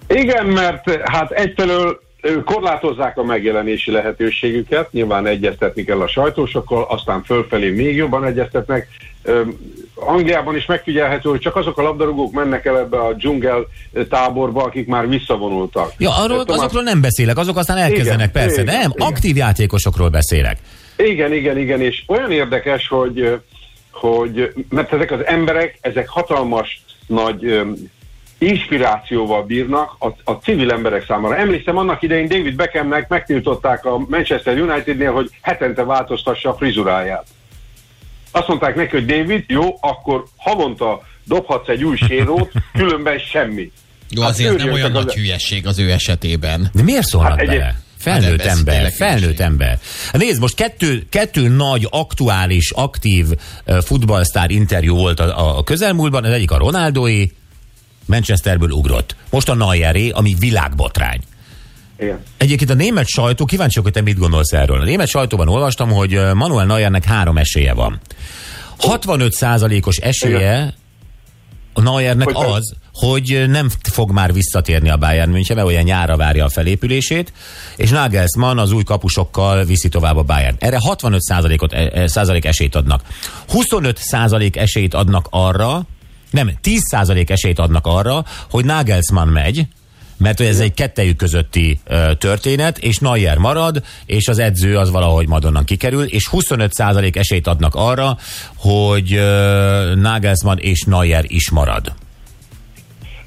Igen, 0.09 0.45
mert 0.45 1.01
hát 1.03 1.31
egyfelől 1.31 1.99
korlátozzák 2.45 3.17
a 3.17 3.23
megjelenési 3.23 3.91
lehetőségüket, 3.91 4.91
nyilván 4.91 5.25
egyeztetni 5.25 5.83
kell 5.83 6.01
a 6.01 6.07
sajtósokkal, 6.07 6.83
aztán 6.89 7.23
fölfelé 7.23 7.69
még 7.69 7.95
jobban 7.95 8.25
egyeztetnek. 8.25 8.87
Angliában 9.95 10.55
is 10.55 10.65
megfigyelhető, 10.65 11.29
hogy 11.29 11.39
csak 11.39 11.55
azok 11.55 11.77
a 11.77 11.81
labdarúgók 11.81 12.33
mennek 12.33 12.65
el 12.65 12.77
ebbe 12.77 12.97
a 12.97 13.13
dzsungel 13.13 13.67
táborba, 14.09 14.63
akik 14.63 14.87
már 14.87 15.07
visszavonultak. 15.07 15.93
Ja, 15.97 16.09
arról, 16.17 16.45
Tomás- 16.45 16.61
azokról 16.61 16.83
nem 16.83 17.01
beszélek, 17.01 17.37
azok 17.37 17.57
aztán 17.57 17.77
elkezdenek, 17.77 18.29
Igen, 18.29 18.31
persze, 18.31 18.61
igen, 18.61 18.73
nem, 18.73 18.91
igen. 18.95 19.07
aktív 19.07 19.35
játékosokról 19.35 20.09
beszélek. 20.09 20.57
Igen, 20.97 21.33
igen, 21.33 21.57
igen, 21.57 21.81
és 21.81 22.03
olyan 22.07 22.31
érdekes, 22.31 22.87
hogy, 22.87 23.39
hogy 23.91 24.53
mert 24.69 24.93
ezek 24.93 25.11
az 25.11 25.25
emberek, 25.25 25.77
ezek 25.81 26.09
hatalmas 26.09 26.81
nagy 27.07 27.61
inspirációval 28.39 29.43
bírnak 29.43 29.95
a, 29.99 30.31
a 30.31 30.31
civil 30.31 30.71
emberek 30.71 31.05
számára. 31.05 31.35
Emlékszem, 31.37 31.77
annak 31.77 32.01
idején 32.01 32.27
David 32.27 32.55
Beckhamnek 32.55 33.07
megtiltották 33.07 33.85
a 33.85 33.97
Manchester 34.09 34.59
Unitednél, 34.61 35.11
hogy 35.11 35.29
hetente 35.41 35.83
változtassa 35.83 36.49
a 36.49 36.53
frizuráját. 36.53 37.25
Azt 38.31 38.47
mondták 38.47 38.75
neki, 38.75 38.89
hogy 38.89 39.05
David, 39.05 39.43
jó, 39.47 39.77
akkor 39.81 40.23
havonta 40.37 41.01
dobhatsz 41.23 41.67
egy 41.67 41.83
új 41.83 41.97
sérót, 41.97 42.51
különben 42.73 43.17
semmi. 43.19 43.71
Jó, 44.09 44.21
Hát 44.21 44.31
azért 44.31 44.57
nem 44.57 44.71
olyan 44.71 44.95
az- 44.95 45.03
nagy 45.03 45.13
hülyesség 45.13 45.67
az 45.67 45.79
ő 45.79 45.91
esetében. 45.91 46.69
De 46.73 46.83
miért 46.83 47.05
szólnak 47.05 47.37
Hát 47.37 47.47
bele? 47.47 47.79
Felnőtt 47.97 48.41
Hát 48.41 48.57
ember, 48.57 48.91
felnőtt 48.91 49.39
ember. 49.39 49.79
Hát 50.05 50.21
Nézd, 50.21 50.41
most 50.41 50.55
kettő, 50.55 51.05
kettő 51.09 51.47
nagy, 51.47 51.87
aktuális, 51.89 52.71
aktív 52.71 53.25
uh, 53.67 53.77
futballsztár 53.77 54.51
interjú 54.51 54.95
volt 54.95 55.19
a, 55.19 55.57
a, 55.57 55.63
közelmúltban, 55.63 56.23
az 56.23 56.31
egyik 56.31 56.51
a 56.51 56.57
Ronaldói, 56.57 57.25
Manchesterből 58.09 58.69
ugrott. 58.69 59.15
Most 59.29 59.49
a 59.49 59.53
Neueré, 59.53 60.09
ami 60.09 60.35
világbotrány. 60.39 61.19
Igen. 61.99 62.19
Egyébként 62.37 62.69
a 62.69 62.73
német 62.73 63.07
sajtó, 63.07 63.45
kíváncsiak, 63.45 63.83
hogy 63.83 63.93
te 63.93 64.01
mit 64.01 64.17
gondolsz 64.17 64.53
erről. 64.53 64.81
A 64.81 64.83
német 64.83 65.07
sajtóban 65.07 65.47
olvastam, 65.47 65.89
hogy 65.89 66.19
Manuel 66.33 66.65
Neuernek 66.65 67.03
három 67.03 67.37
esélye 67.37 67.73
van. 67.73 67.99
65%-os 68.79 69.97
esélye 69.97 70.73
a 71.73 71.81
Neuernek 71.81 72.29
Hogy- 72.29 72.45
az, 72.51 72.73
hogy 72.93 73.43
nem 73.47 73.69
fog 73.91 74.11
már 74.11 74.33
visszatérni 74.33 74.89
a 74.89 74.97
Bayern 74.97 75.31
München, 75.31 75.55
mert 75.55 75.67
olyan 75.67 75.83
nyára 75.83 76.17
várja 76.17 76.45
a 76.45 76.49
felépülését, 76.49 77.33
és 77.75 77.89
Nagelsmann 77.89 78.57
az 78.57 78.71
új 78.71 78.83
kapusokkal 78.83 79.63
viszi 79.65 79.89
tovább 79.89 80.17
a 80.17 80.23
Bayern. 80.23 80.55
Erre 80.59 80.77
65%-ot, 80.81 81.73
e- 81.73 81.89
e- 81.93 82.07
százalék 82.07 82.45
esélyt 82.45 82.75
adnak. 82.75 83.01
25% 83.53 84.55
esélyt 84.55 84.93
adnak 84.93 85.27
arra, 85.29 85.81
nem, 86.31 86.51
10% 86.63 87.29
esélyt 87.29 87.59
adnak 87.59 87.85
arra, 87.87 88.23
hogy 88.49 88.65
Nagelsmann 88.65 89.29
megy, 89.29 89.67
mert 90.17 90.37
hogy 90.37 90.47
ez 90.47 90.59
egy 90.59 90.73
kettejük 90.73 91.17
közötti 91.17 91.79
ö, 91.87 92.11
történet, 92.17 92.77
és 92.77 92.97
Neuer 92.97 93.37
marad, 93.37 93.83
és 94.05 94.27
az 94.27 94.39
edző 94.39 94.77
az 94.77 94.91
valahogy 94.91 95.27
majd 95.27 95.45
onnan 95.45 95.63
kikerül, 95.63 96.03
és 96.03 96.29
25% 96.31 97.15
esélyt 97.15 97.47
adnak 97.47 97.75
arra, 97.75 98.17
hogy 98.57 99.13
ö, 99.13 99.93
Nagelsmann 99.95 100.57
és 100.57 100.83
Neuer 100.83 101.23
is 101.27 101.49
marad. 101.49 101.93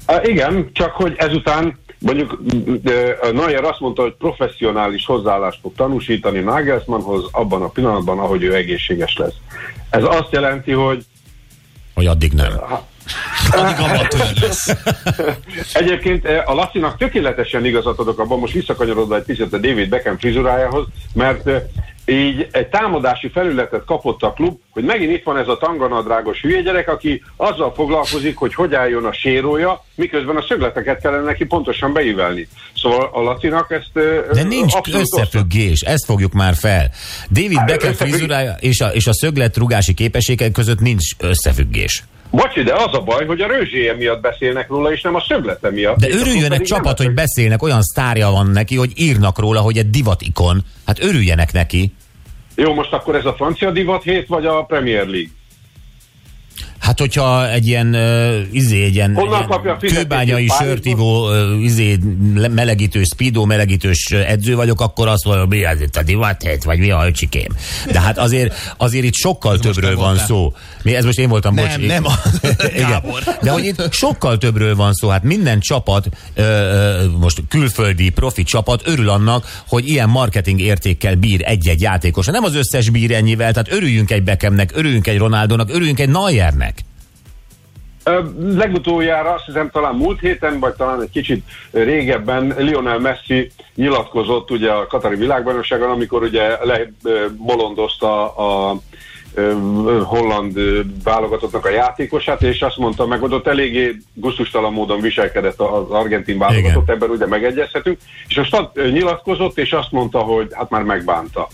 Uh, 0.07 0.29
igen, 0.29 0.69
csak 0.73 0.91
hogy 0.91 1.13
ezután 1.17 1.79
mondjuk 1.99 2.41
Neuer 3.33 3.63
azt 3.63 3.79
mondta, 3.79 4.01
hogy 4.01 4.13
professzionális 4.13 5.05
hozzáállást 5.05 5.59
fog 5.61 5.73
tanúsítani 5.75 6.39
Nagelsmannhoz 6.39 7.27
abban 7.31 7.61
a 7.61 7.67
pillanatban, 7.67 8.19
ahogy 8.19 8.43
ő 8.43 8.55
egészséges 8.55 9.15
lesz. 9.17 9.35
Ez 9.89 10.03
azt 10.03 10.31
jelenti, 10.31 10.71
hogy 10.71 11.05
Hogy 11.93 12.05
addig 12.05 12.33
nem. 12.33 12.51
Addig 13.51 14.41
lesz. 14.41 14.75
Egyébként 15.73 16.25
eh, 16.25 16.49
a 16.49 16.53
Lacinak 16.53 16.97
tökéletesen 16.97 17.65
igazat 17.65 17.99
adok 17.99 18.19
abban, 18.19 18.39
most 18.39 18.53
visszakanyarodva 18.53 19.15
egy 19.15 19.23
picit 19.23 19.53
a 19.53 19.57
David 19.57 19.89
Beckham 19.89 20.17
frizurájához, 20.17 20.85
mert 21.13 21.47
eh, 21.47 21.61
így 22.05 22.47
egy 22.51 22.67
támadási 22.67 23.29
felületet 23.29 23.83
kapott 23.85 24.21
a 24.21 24.31
klub, 24.33 24.59
hogy 24.69 24.83
megint 24.83 25.11
itt 25.11 25.23
van 25.23 25.37
ez 25.37 25.47
a 25.47 25.57
tanganadrágos 25.57 26.41
hülye 26.41 26.61
gyerek, 26.61 26.89
aki 26.89 27.23
azzal 27.35 27.73
foglalkozik, 27.75 28.37
hogy 28.37 28.53
hogy 28.53 28.73
álljon 28.73 29.05
a 29.05 29.13
sérója, 29.13 29.83
miközben 29.95 30.35
a 30.35 30.41
szögleteket 30.47 31.01
kellene 31.01 31.23
neki 31.23 31.45
pontosan 31.45 31.93
beívelni. 31.93 32.47
Szóval 32.75 33.09
a 33.13 33.21
Lacinak 33.21 33.71
ezt... 33.71 33.91
De 34.33 34.43
nincs 34.43 34.73
összefüggés, 34.91 35.81
ezt 35.81 36.05
fogjuk 36.05 36.33
már 36.33 36.53
fel. 36.55 36.89
David 37.31 37.57
Hát, 37.57 37.67
Beckham 37.67 37.89
összefügg- 37.91 38.13
frizurája 38.13 38.55
és 38.59 38.81
a, 38.81 38.87
és 38.87 39.07
a 39.07 39.13
szöglet 39.13 39.57
rugási 39.57 39.93
képességek 39.93 40.51
között 40.51 40.79
nincs 40.79 41.05
összefüggés. 41.19 42.03
Bocsi, 42.35 42.63
de 42.63 42.73
az 42.73 42.89
a 42.91 42.99
baj, 42.99 43.25
hogy 43.25 43.41
a 43.41 43.47
rőzséje 43.47 43.95
miatt 43.95 44.21
beszélnek 44.21 44.67
róla, 44.69 44.91
és 44.91 45.01
nem 45.01 45.15
a 45.15 45.23
szöglete 45.27 45.71
miatt. 45.71 45.97
De 45.97 46.07
örüljönek 46.09 46.49
pedig 46.49 46.67
csapat, 46.67 46.97
hogy 46.97 47.11
beszélnek, 47.13 47.63
olyan 47.63 47.81
sztárja 47.81 48.29
van 48.29 48.47
neki, 48.47 48.75
hogy 48.75 48.91
írnak 48.95 49.39
róla, 49.39 49.59
hogy 49.59 49.77
egy 49.77 49.89
divatikon. 49.89 50.63
Hát 50.85 51.03
örüljenek 51.03 51.51
neki. 51.51 51.93
Jó, 52.55 52.73
most 52.73 52.93
akkor 52.93 53.15
ez 53.15 53.25
a 53.25 53.33
francia 53.33 53.71
divat 53.71 54.03
hét, 54.03 54.27
vagy 54.27 54.45
a 54.45 54.63
Premier 54.63 55.07
League? 55.07 55.29
Hát, 56.83 56.99
hogyha 56.99 57.49
egy 57.51 57.67
ilyen, 57.67 57.87
uh, 57.95 58.35
izé, 58.51 58.83
egy 58.83 58.93
ilyen, 58.95 59.13
Honnan 59.15 59.61
ilyen 59.63 59.77
kőbányai 59.77 60.47
sörtívó, 60.59 61.27
uh, 61.29 61.63
izé, 61.63 61.99
le- 62.35 62.47
melegítős, 62.47 63.07
speedo 63.13 63.45
melegítős 63.45 64.09
uh, 64.13 64.31
edző 64.31 64.55
vagyok, 64.55 64.81
akkor 64.81 65.07
azt 65.07 65.25
mondom, 65.25 65.47
mi 65.49 65.63
az 65.65 65.81
itt 65.81 65.95
a 65.95 66.03
divathét, 66.03 66.63
vagy 66.63 66.79
mi 66.79 66.89
a 66.91 67.05
öcsikém. 67.05 67.47
De 67.91 67.99
hát 67.99 68.17
azért, 68.17 68.73
azért 68.77 69.05
itt 69.05 69.13
sokkal 69.13 69.59
többről 69.59 69.89
te 69.89 69.95
van 69.95 70.05
voltál. 70.05 70.25
szó. 70.25 70.53
Mi, 70.83 70.95
ez 70.95 71.05
most 71.05 71.19
én 71.19 71.29
voltam, 71.29 71.53
Nem, 71.53 71.65
bocs. 71.79 71.87
nem 71.87 72.05
a- 72.05 72.19
Igen. 72.75 73.01
De 73.41 73.51
hogy 73.51 73.65
itt 73.65 73.91
sokkal 73.93 74.37
többről 74.37 74.75
van 74.75 74.93
szó, 74.93 75.07
hát 75.09 75.23
minden 75.23 75.59
csapat, 75.59 76.09
ö, 76.33 77.03
most 77.19 77.41
külföldi 77.49 78.09
profi 78.09 78.43
csapat 78.43 78.81
örül 78.85 79.09
annak, 79.09 79.61
hogy 79.67 79.89
ilyen 79.89 80.09
marketing 80.09 80.59
értékkel 80.59 81.15
bír 81.15 81.41
egy-egy 81.43 81.81
játékos. 81.81 82.25
Nem 82.25 82.43
az 82.43 82.55
összes 82.55 82.89
bír 82.89 83.11
ennyivel, 83.11 83.51
tehát 83.51 83.71
örüljünk 83.71 84.11
egy 84.11 84.23
Beckhamnek, 84.23 84.71
örüljünk 84.73 85.07
egy 85.07 85.17
Ronaldónak, 85.17 85.69
örüljünk 85.73 85.99
egy 85.99 86.09
Neuernek. 86.09 86.72
Legutoljára, 88.39 89.33
azt 89.33 89.45
hiszem 89.45 89.69
talán 89.69 89.95
múlt 89.95 90.19
héten, 90.19 90.59
vagy 90.59 90.73
talán 90.73 91.01
egy 91.01 91.09
kicsit 91.09 91.45
régebben 91.71 92.53
Lionel 92.57 92.99
Messi 92.99 93.51
nyilatkozott 93.75 94.51
ugye 94.51 94.71
a 94.71 94.87
Katari 94.87 95.15
világbajnokságon, 95.15 95.89
amikor 95.89 96.23
ugye 96.23 96.57
lebolondozta 96.63 98.35
a 98.35 98.77
ö, 99.33 99.53
holland 100.03 100.59
válogatottnak 101.03 101.65
a 101.65 101.69
játékosát, 101.69 102.41
és 102.41 102.61
azt 102.61 102.77
mondta 102.77 103.05
meg, 103.05 103.19
hogy 103.19 103.33
ott 103.33 103.47
eléggé 103.47 103.95
gusztustalan 104.13 104.73
módon 104.73 105.01
viselkedett 105.01 105.59
az 105.59 105.89
argentin 105.89 106.37
válogatott, 106.37 106.89
ebben 106.89 107.09
ugye 107.09 107.27
megegyezhetünk, 107.27 107.97
és 108.27 108.41
ö, 108.73 108.89
nyilatkozott, 108.89 109.57
és 109.57 109.71
azt 109.71 109.91
mondta, 109.91 110.19
hogy 110.19 110.47
hát 110.51 110.69
már 110.69 110.83
megbánta. 110.83 111.47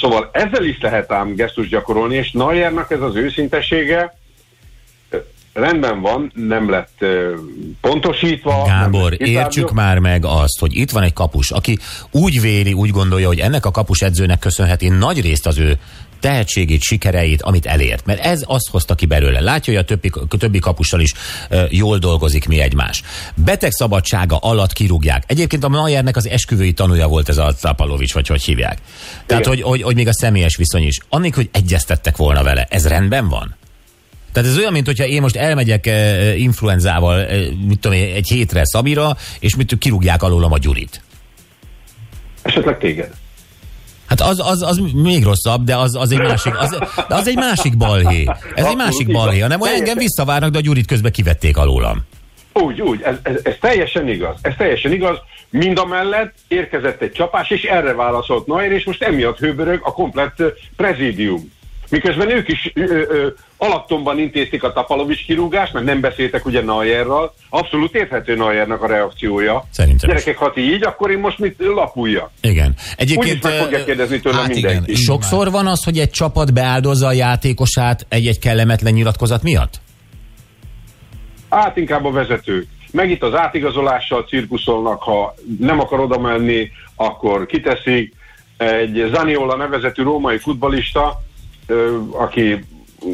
Szóval 0.00 0.28
ezzel 0.32 0.64
is 0.64 0.80
lehet 0.80 1.12
ám 1.12 1.34
gesztus 1.34 1.68
gyakorolni, 1.68 2.14
és 2.14 2.30
Neuernak 2.30 2.90
ez 2.90 3.00
az 3.00 3.16
őszintesége, 3.16 4.18
rendben 5.60 6.00
van, 6.00 6.32
nem 6.34 6.70
lett 6.70 7.04
pontosítva. 7.80 8.64
Gábor, 8.66 9.10
lett 9.10 9.20
értsük 9.20 9.72
már 9.72 9.98
meg 9.98 10.24
azt, 10.24 10.60
hogy 10.60 10.76
itt 10.76 10.90
van 10.90 11.02
egy 11.02 11.12
kapus, 11.12 11.50
aki 11.50 11.78
úgy 12.10 12.40
véli, 12.40 12.72
úgy 12.72 12.90
gondolja, 12.90 13.26
hogy 13.26 13.38
ennek 13.38 13.66
a 13.66 13.70
kapus 13.70 14.00
edzőnek 14.00 14.38
köszönheti 14.38 14.88
nagy 14.88 15.20
részt 15.20 15.46
az 15.46 15.58
ő 15.58 15.78
tehetségét, 16.20 16.82
sikereit, 16.82 17.42
amit 17.42 17.66
elért. 17.66 18.06
Mert 18.06 18.24
ez 18.24 18.42
azt 18.46 18.68
hozta 18.70 18.94
ki 18.94 19.06
belőle. 19.06 19.40
Látja, 19.40 19.72
hogy 19.72 19.82
a 19.82 19.84
többi, 19.84 20.10
többi 20.38 20.58
kapussal 20.58 21.00
is 21.00 21.12
e, 21.48 21.66
jól 21.70 21.98
dolgozik 21.98 22.48
mi 22.48 22.60
egymás. 22.60 23.02
Beteg 23.34 23.70
szabadsága 23.70 24.36
alatt 24.36 24.72
kirúgják. 24.72 25.22
Egyébként 25.26 25.64
a 25.64 25.68
Mayernek 25.68 26.16
az 26.16 26.28
esküvői 26.28 26.72
tanúja 26.72 27.08
volt 27.08 27.28
ez 27.28 27.38
a 27.38 27.54
Tapalovics, 27.60 28.14
vagy 28.14 28.26
hogy 28.26 28.42
hívják. 28.42 28.78
Tehát, 29.26 29.46
hogy, 29.46 29.62
hogy, 29.62 29.82
hogy 29.82 29.94
még 29.94 30.08
a 30.08 30.12
személyes 30.12 30.56
viszony 30.56 30.82
is. 30.82 30.98
Annik, 31.08 31.34
hogy 31.34 31.48
egyeztettek 31.52 32.16
volna 32.16 32.42
vele. 32.42 32.66
Ez 32.70 32.88
rendben 32.88 33.28
van? 33.28 33.58
Tehát 34.32 34.48
ez 34.48 34.58
olyan, 34.58 34.72
mint 34.72 34.86
hogyha 34.86 35.04
én 35.04 35.20
most 35.20 35.36
elmegyek 35.36 35.86
e, 35.86 36.34
influenzával, 36.36 37.20
e, 37.20 37.36
mit 37.66 37.78
tudom 37.80 37.96
én, 37.96 38.14
egy 38.14 38.28
hétre 38.28 38.60
Szabira, 38.64 39.16
és 39.40 39.56
mit 39.56 39.78
kirúgják 39.78 40.22
alólam 40.22 40.52
a 40.52 40.58
Gyurit. 40.58 41.02
Esetleg 42.42 42.78
téged. 42.78 43.10
Hát 44.06 44.20
az, 44.20 44.40
az, 44.44 44.62
az 44.62 44.80
még 44.94 45.24
rosszabb, 45.24 45.64
de 45.64 45.76
az, 45.76 45.96
az, 45.96 46.12
egy 46.12 46.18
másik, 46.18 46.58
az, 46.58 46.78
de 47.08 47.14
az 47.14 47.28
egy 47.28 47.36
másik 47.36 47.76
balhé. 47.76 48.20
Ez 48.20 48.36
egy 48.54 48.54
Abszolút 48.54 48.76
másik 48.76 49.00
így 49.00 49.12
van. 49.12 49.24
balhé, 49.24 49.38
hanem 49.38 49.60
olyan 49.60 49.74
engem 49.74 49.98
visszavárnak, 49.98 50.50
de 50.50 50.58
a 50.58 50.60
Gyurit 50.60 50.86
közben 50.86 51.12
kivették 51.12 51.56
alólam. 51.56 52.06
Úgy, 52.52 52.80
úgy, 52.80 53.02
ez, 53.02 53.14
ez, 53.22 53.34
ez 53.42 53.54
teljesen 53.60 54.08
igaz. 54.08 54.36
Ez 54.42 54.52
teljesen 54.56 54.92
igaz. 54.92 55.18
Mind 55.50 55.78
a 55.78 55.86
mellett 55.86 56.34
érkezett 56.48 57.02
egy 57.02 57.12
csapás, 57.12 57.50
és 57.50 57.62
erre 57.62 57.94
válaszolt 57.94 58.46
Neuer, 58.46 58.72
és 58.72 58.84
most 58.84 59.02
emiatt 59.02 59.38
hőbörög 59.38 59.80
a 59.82 59.92
komplett 59.92 60.40
ö, 60.40 60.48
prezidium. 60.76 61.52
Miközben 61.90 62.30
ők 62.30 62.48
is 62.48 62.70
ö, 62.74 62.82
ö, 62.84 63.28
alaptomban 63.56 64.18
intézték 64.18 64.62
a 64.62 64.72
Tapalovics 64.72 65.24
kirúgást, 65.24 65.72
mert 65.72 65.84
nem 65.84 66.00
beszéltek 66.00 66.46
ugye 66.46 66.62
Neuerral. 66.62 67.34
Abszolút 67.48 67.94
érthető 67.94 68.34
Neuernek 68.36 68.82
a 68.82 68.86
reakciója. 68.86 69.64
Szerintem 69.70 70.10
is. 70.10 70.16
Gyerekek, 70.16 70.36
ha 70.36 70.52
ti 70.52 70.60
így, 70.60 70.84
akkor 70.84 71.10
én 71.10 71.18
most 71.18 71.38
mit 71.38 71.54
lapuljak? 71.58 72.30
Igen. 72.40 72.74
Egyébként 72.96 73.42
meg 73.42 73.52
fogja 73.52 73.84
kérdezni 73.84 74.20
tőlem 74.20 74.40
hát 74.40 74.56
igen, 74.56 74.70
mindenki. 74.70 74.90
így 74.90 74.98
sokszor 74.98 75.50
van 75.50 75.66
az, 75.66 75.84
hogy 75.84 75.98
egy 75.98 76.10
csapat 76.10 76.52
beáldozza 76.52 77.06
a 77.06 77.12
játékosát 77.12 78.06
egy-egy 78.08 78.38
kellemetlen 78.38 78.92
nyilatkozat 78.92 79.42
miatt? 79.42 79.80
Hát 81.50 81.76
inkább 81.76 82.04
a 82.04 82.10
vezetők. 82.10 82.66
Meg 82.92 83.10
itt 83.10 83.22
az 83.22 83.34
átigazolással 83.34 84.22
cirkuszolnak, 84.22 85.02
ha 85.02 85.34
nem 85.58 85.80
akar 85.80 86.00
oda 86.00 86.18
menni, 86.18 86.70
akkor 86.96 87.46
kiteszik. 87.46 88.14
Egy 88.56 89.10
Zaniola 89.14 89.56
nevezetű 89.56 90.02
római 90.02 90.38
futbalista, 90.38 91.22
aki 92.12 92.64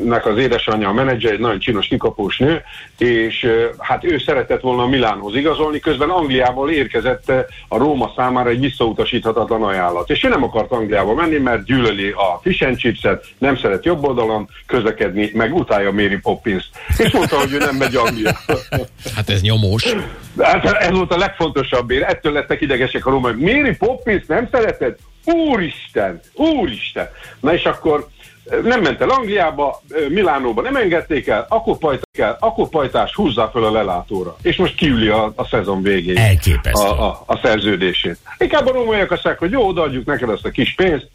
nek 0.04 0.26
az 0.26 0.38
édesanyja 0.38 0.88
a 0.88 0.92
menedzser, 0.92 1.32
egy 1.32 1.38
nagyon 1.38 1.58
csinos 1.58 1.86
kikapós 1.86 2.38
nő, 2.38 2.62
és 2.98 3.46
hát 3.78 4.04
ő 4.04 4.18
szeretett 4.18 4.60
volna 4.60 4.82
a 4.82 4.86
Milánhoz 4.86 5.36
igazolni, 5.36 5.78
közben 5.78 6.10
Angliából 6.10 6.70
érkezett 6.70 7.32
a 7.68 7.78
Róma 7.78 8.12
számára 8.16 8.50
egy 8.50 8.60
visszautasíthatatlan 8.60 9.62
ajánlat. 9.62 10.10
És 10.10 10.24
ő 10.24 10.28
nem 10.28 10.42
akart 10.42 10.70
Angliába 10.70 11.14
menni, 11.14 11.38
mert 11.38 11.64
gyűlöli 11.64 12.10
a 12.10 12.40
fish 12.42 12.66
and 12.66 12.76
chipset, 12.76 13.24
nem 13.38 13.56
szeret 13.56 13.84
jobb 13.84 14.04
oldalon 14.04 14.48
közlekedni, 14.66 15.30
meg 15.34 15.54
utálja 15.54 15.92
Mary 15.92 16.18
Poppins. 16.18 16.70
És 16.98 17.12
mondta, 17.12 17.38
hogy 17.38 17.52
ő 17.52 17.58
nem 17.58 17.76
megy 17.76 17.94
Angliába. 17.96 18.58
Hát 19.14 19.28
ez 19.28 19.40
nyomós. 19.40 19.94
Hát 20.38 20.64
ez 20.64 20.90
volt 20.90 21.12
a 21.12 21.18
legfontosabb 21.18 21.90
ér. 21.90 22.02
Ettől 22.02 22.32
lettek 22.32 22.60
idegesek 22.60 23.06
a 23.06 23.10
római. 23.10 23.32
Mary 23.32 23.76
Poppins 23.76 24.24
nem 24.26 24.48
szereted? 24.52 24.96
Úristen! 25.24 26.20
Úristen! 26.34 27.08
Na 27.40 27.54
és 27.54 27.64
akkor 27.64 28.06
nem 28.62 28.80
ment 28.80 29.00
el 29.00 29.08
Angliába, 29.08 29.82
Milánóba 30.08 30.62
nem 30.62 30.76
engedték 30.76 31.26
el, 31.26 31.46
akkor 31.48 31.78
pajtás 31.78 32.18
el, 32.18 32.36
akkor 32.40 32.68
pajtás 32.68 33.14
húzzá 33.14 33.48
fel 33.52 33.64
a 33.64 33.70
lelátóra. 33.70 34.36
És 34.42 34.56
most 34.56 34.74
kiüli 34.74 35.08
a, 35.08 35.32
a 35.36 35.44
szezon 35.44 35.82
végén 35.82 36.16
a, 36.72 37.04
a, 37.04 37.22
a 37.26 37.38
szerződését. 37.42 38.18
Inkább 38.38 38.66
a 38.66 38.72
rómaiak 38.72 39.10
azt 39.10 39.24
mondják, 39.24 39.38
hogy 39.38 39.50
jó, 39.50 39.66
odaadjuk 39.66 40.04
neked 40.04 40.28
azt 40.28 40.44
a 40.44 40.50
kis 40.50 40.74
pénzt, 40.74 41.08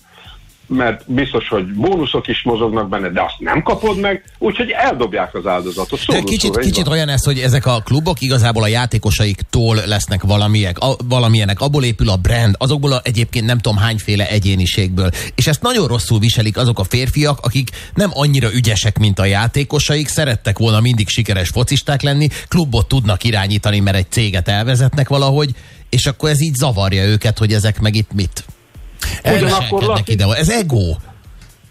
mert 0.72 1.12
biztos, 1.12 1.48
hogy 1.48 1.74
bónuszok 1.74 2.28
is 2.28 2.44
mozognak 2.44 2.90
benne, 2.90 3.10
de 3.10 3.22
azt 3.22 3.40
nem 3.40 3.62
kapod 3.62 4.00
meg, 4.00 4.24
úgyhogy 4.38 4.70
eldobják 4.70 5.36
az 5.36 5.46
áldozatot. 5.46 6.00
Szóró 6.00 6.24
kicsit, 6.24 6.42
szóra, 6.42 6.62
így 6.62 6.68
kicsit 6.68 6.86
van. 6.86 6.94
olyan 6.94 7.10
ez, 7.10 7.24
hogy 7.24 7.40
ezek 7.40 7.66
a 7.66 7.82
klubok 7.86 8.22
igazából 8.22 8.63
a 8.63 8.68
játékosaiktól 8.68 9.75
lesznek 9.86 10.24
valamiek, 10.24 10.80
a, 10.80 10.96
valamilyenek, 11.08 11.60
abból 11.60 11.84
épül 11.84 12.10
a 12.10 12.16
brand, 12.16 12.56
azokból 12.58 12.92
a, 12.92 13.01
egyébként 13.04 13.46
nem 13.46 13.58
tudom 13.58 13.78
hányféle 13.78 14.30
egyéniségből. 14.30 15.10
És 15.36 15.48
ezt 15.48 15.62
nagyon 15.62 15.88
rosszul 15.88 16.19
viselik 16.19 16.58
azok 16.58 16.80
a 16.80 16.84
férfiak, 16.84 17.39
akik 17.41 17.69
nem 17.93 18.10
annyira 18.13 18.54
ügyesek, 18.54 19.00
mint 19.00 19.19
a 19.19 19.26
játékosaik, 19.26 20.08
szerettek 20.08 20.58
volna 20.58 20.80
mindig 20.80 21.08
sikeres 21.08 21.50
focisták 21.50 22.02
lenni, 22.02 22.28
klubot 22.48 22.88
tudnak 22.88 23.24
irányítani, 23.24 23.80
mert 23.80 23.98
egy 23.98 24.12
céget 24.12 24.48
elvezetnek 24.48 25.10
valahogy, 25.10 25.52
és 25.89 26.06
akkor 26.06 26.30
ez 26.30 26.41
így 26.41 26.54
zavarja 26.54 27.04
őket, 27.04 27.38
hogy 27.38 27.54
ezek 27.54 27.80
meg 27.80 27.95
itt 27.95 28.13
mit? 28.13 28.45
Ugyanakkor, 29.24 29.84
Laci, 29.84 30.12
ide. 30.12 30.26
Ez 30.38 30.50
ego. 30.50 30.96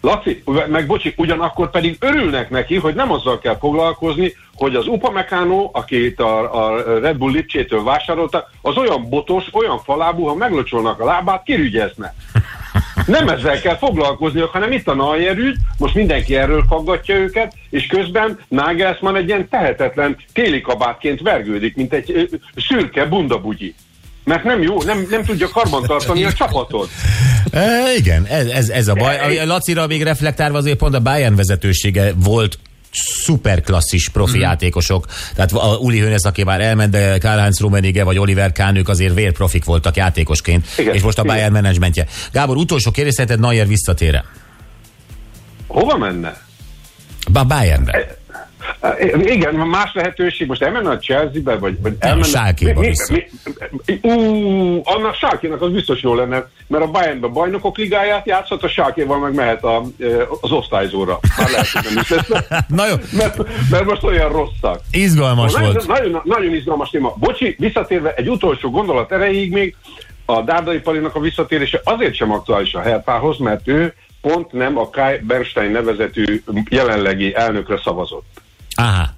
Laci, 0.01 0.43
meg 0.69 0.87
bocsi, 0.87 1.15
ugyanakkor 1.17 1.71
pedig 1.71 1.97
örülnek 2.01 2.51
neki, 2.51 2.77
hogy 2.77 2.95
nem 2.95 3.13
azzal 3.13 3.39
kell 3.39 3.57
foglalkozni, 3.59 4.33
hogy 4.55 4.75
az 4.75 4.87
Upamecano, 4.87 5.71
akit 5.73 6.21
a, 6.21 6.67
a 6.67 6.83
Red 7.01 7.17
Bull 7.17 7.31
Lipcsétől 7.31 7.83
vásároltak, 7.83 8.51
az 8.63 8.77
olyan 8.77 9.09
botos, 9.09 9.45
olyan 9.53 9.79
falábú, 9.79 10.25
ha 10.25 10.35
meglocsolnak 10.35 11.01
a 11.01 11.05
lábát, 11.05 11.43
kirügyezne. 11.43 12.15
Nem 13.07 13.29
ezzel 13.29 13.61
kell 13.61 13.77
foglalkozni, 13.77 14.41
hanem 14.41 14.73
itt 14.73 14.89
a 14.89 14.95
Neuer 14.95 15.39
ügy, 15.39 15.57
most 15.79 15.95
mindenki 15.95 16.37
erről 16.37 16.65
faggatja 16.69 17.15
őket, 17.15 17.55
és 17.71 17.87
közben 17.87 18.39
Nagelsmann 18.49 19.17
egy 19.17 19.29
ilyen 19.29 19.49
tehetetlen 19.49 20.17
téli 20.33 20.61
kabátként 20.61 21.21
vergődik, 21.21 21.77
mint 21.77 21.93
egy 21.93 22.11
ö, 22.11 22.23
szürke 22.69 23.07
bundabugyi. 23.07 23.75
Mert 24.31 24.45
nem 24.45 24.63
jó, 24.63 24.83
nem, 24.83 25.07
nem 25.11 25.25
tudja 25.25 25.49
karbantartani 25.49 26.25
a 26.25 26.33
csapatot. 26.33 26.91
E, 27.51 27.95
igen, 27.97 28.25
ez, 28.27 28.47
ez, 28.47 28.69
ez 28.69 28.89
a 28.89 28.95
baj. 28.95 29.39
A 29.39 29.47
Lacira 29.47 29.87
még 29.87 30.03
reflektálva 30.03 30.59
azért 30.59 30.77
pont 30.79 30.95
a 30.95 31.01
Bayern 31.01 31.35
vezetősége 31.37 32.13
volt 32.17 32.59
szuperklasszis 33.23 34.09
profi 34.09 34.33
Mhm. 34.33 34.41
játékosok. 34.41 35.07
Tehát 35.35 35.53
a 35.53 35.77
Uli 35.77 35.99
Hoeneß, 36.01 36.25
aki 36.25 36.45
már 36.45 36.61
elment, 36.61 36.91
de 36.91 37.19
Karl-Heinz 37.19 37.61
Rummenigge 37.61 38.05
vagy 38.05 38.19
Oliver 38.19 38.53
Kahn, 38.53 38.77
ők 38.77 38.89
azért 38.89 39.15
vérprofik 39.15 39.65
voltak 39.65 39.97
játékosként. 39.97 40.67
Igen, 40.79 40.95
és 40.95 41.03
most 41.03 41.19
a 41.19 41.23
igen. 41.23 41.35
Bayern 41.35 41.53
menedzsmentje. 41.53 42.07
Gábor, 42.33 42.57
utolsó 42.57 42.91
kérdés, 42.91 43.15
szerinted 43.15 43.41
Neuer 43.41 43.67
visszatére? 43.67 44.25
Hova 45.67 45.97
menne? 45.97 46.41
A 47.33 47.45
Bayernbe. 47.45 48.17
Igen, 49.15 49.55
más 49.55 49.91
lehetőség, 49.95 50.47
most 50.47 50.63
elmenne 50.63 50.91
a 50.91 50.99
Chelsea-be, 50.99 51.57
vagy, 51.57 51.81
vagy 51.83 51.95
elmenne... 51.99 52.27
Mi- 53.11 53.29
Ú, 54.03 54.81
annak 54.85 55.15
Schalke-nak 55.15 55.63
az 55.63 55.73
biztos 55.73 56.03
jó 56.03 56.15
lenne, 56.15 56.49
mert 56.67 56.85
a 56.85 56.87
Bayernbe 56.91 57.27
bajnokok 57.27 57.77
ligáját 57.77 58.27
játszhat, 58.27 58.63
a 58.63 58.69
Schalke-val 58.69 59.19
meg 59.19 59.35
mehet 59.35 59.65
a, 59.65 59.83
az 60.41 60.51
osztályzóra. 60.51 61.19
Már 61.39 61.51
lehet, 61.51 61.69
hogy 61.69 61.83
nem 61.85 62.03
is 62.03 62.09
lesz. 62.09 62.49
Na 62.69 62.87
jó, 62.87 62.95
Mert, 63.13 63.37
mert 63.71 63.85
most 63.85 64.03
olyan 64.03 64.33
rosszak. 64.33 64.81
izgalmas 64.91 65.53
nagyon, 65.53 65.73
volt. 65.73 65.87
Nagyon, 65.87 66.21
nagyon 66.25 66.55
izgalmas 66.55 66.91
téma. 66.91 67.15
Bocsi, 67.17 67.55
visszatérve 67.59 68.15
egy 68.15 68.29
utolsó 68.29 68.71
gondolat 68.71 69.13
erejéig 69.13 69.53
még, 69.53 69.77
a 70.25 70.43
Dárdai 70.43 70.79
Palinak 70.79 71.15
a 71.15 71.21
visszatérése 71.21 71.81
azért 71.85 72.15
sem 72.15 72.33
aktuális 72.33 72.75
a 72.75 72.81
Hertához, 72.81 73.39
mert 73.39 73.69
ő 73.69 73.95
pont 74.21 74.53
nem 74.53 74.79
a 74.79 74.89
Kai 74.89 75.19
Bernstein 75.19 75.71
nevezetű 75.71 76.43
jelenlegi 76.69 77.35
elnökre 77.35 77.81
szavazott. 77.85 78.40
Aha, 78.81 79.09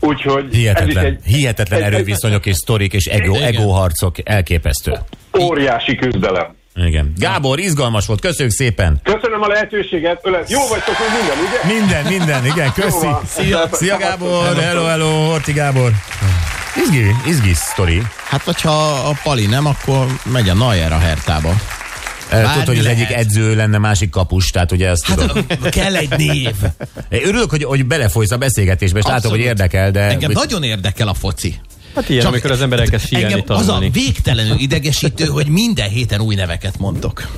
Úgyhogy 0.00 0.44
ez 0.44 0.52
is 0.52 0.58
hihetetlen. 0.58 1.04
egy, 1.04 1.18
Hihetetlen 1.24 1.82
egy- 1.82 1.92
erőviszonyok 1.92 2.46
és 2.46 2.56
sztorik 2.56 2.92
és 2.92 3.04
ego, 3.04 3.34
Igen. 3.34 3.46
egóharcok. 3.46 4.16
Elképesztő. 4.28 4.98
óriási 5.40 5.94
küzdelem. 5.94 6.54
Igen. 6.74 7.12
Gábor, 7.16 7.58
izgalmas 7.58 8.06
volt. 8.06 8.20
Köszönjük 8.20 8.54
szépen. 8.54 9.00
Köszönöm 9.02 9.42
a 9.42 9.46
lehetőséget, 9.46 10.20
ölet. 10.22 10.50
Jó 10.50 10.60
vagytok, 10.68 10.94
hogy 10.94 11.06
minden, 11.20 11.38
ugye? 11.38 11.80
Minden, 11.80 12.12
minden, 12.18 12.46
igen, 12.46 12.72
köszi. 12.72 13.06
Szia, 13.26 13.68
szia 13.72 13.96
Gábor, 13.96 14.54
hello, 14.56 14.84
hello, 14.84 15.26
Horti 15.30 15.52
Gábor. 15.52 15.90
Izgi, 16.82 17.10
izgi 17.26 17.54
sztori. 17.54 18.02
Hát, 18.28 18.42
hogyha 18.42 18.70
a 18.92 19.12
Pali 19.22 19.46
nem, 19.46 19.66
akkor 19.66 20.06
megy 20.32 20.48
a 20.48 20.54
Neuer 20.54 20.92
a 20.92 20.98
Hertába. 20.98 21.54
Eh, 22.28 22.52
Tudod, 22.52 22.66
hogy 22.66 22.78
az 22.78 22.84
lehet. 22.84 22.98
egyik 22.98 23.16
edző 23.16 23.54
lenne, 23.54 23.78
másik 23.78 24.10
kapus, 24.10 24.50
tehát 24.50 24.72
ugye 24.72 24.88
ezt 24.88 25.06
Hát 25.06 25.16
tudom. 25.18 25.46
kell 25.70 25.94
egy 25.96 26.10
név. 26.16 26.54
Örülök, 27.08 27.50
hogy, 27.50 27.64
hogy 27.64 27.86
belefolysz 27.86 28.30
a 28.30 28.36
beszélgetésbe, 28.36 28.98
és 28.98 29.04
látom, 29.04 29.16
Abszolút. 29.18 29.38
hogy 29.38 29.46
érdekel, 29.46 29.90
de... 29.90 30.00
Engem 30.00 30.30
nagyon 30.30 30.62
érdekel 30.62 31.08
a 31.08 31.14
foci. 31.14 31.54
Hát 31.94 32.08
ilyen, 32.08 32.22
Csak 32.22 32.32
amikor 32.32 32.50
az 32.50 32.60
ember 32.60 32.80
elkezd 32.80 33.06
figyelni, 33.06 33.44
az 33.46 33.68
a 33.68 33.82
végtelenül 33.92 34.58
idegesítő, 34.58 35.24
hogy 35.24 35.46
minden 35.46 35.88
héten 35.88 36.20
új 36.20 36.34
neveket 36.34 36.78
mondtok. 36.78 37.28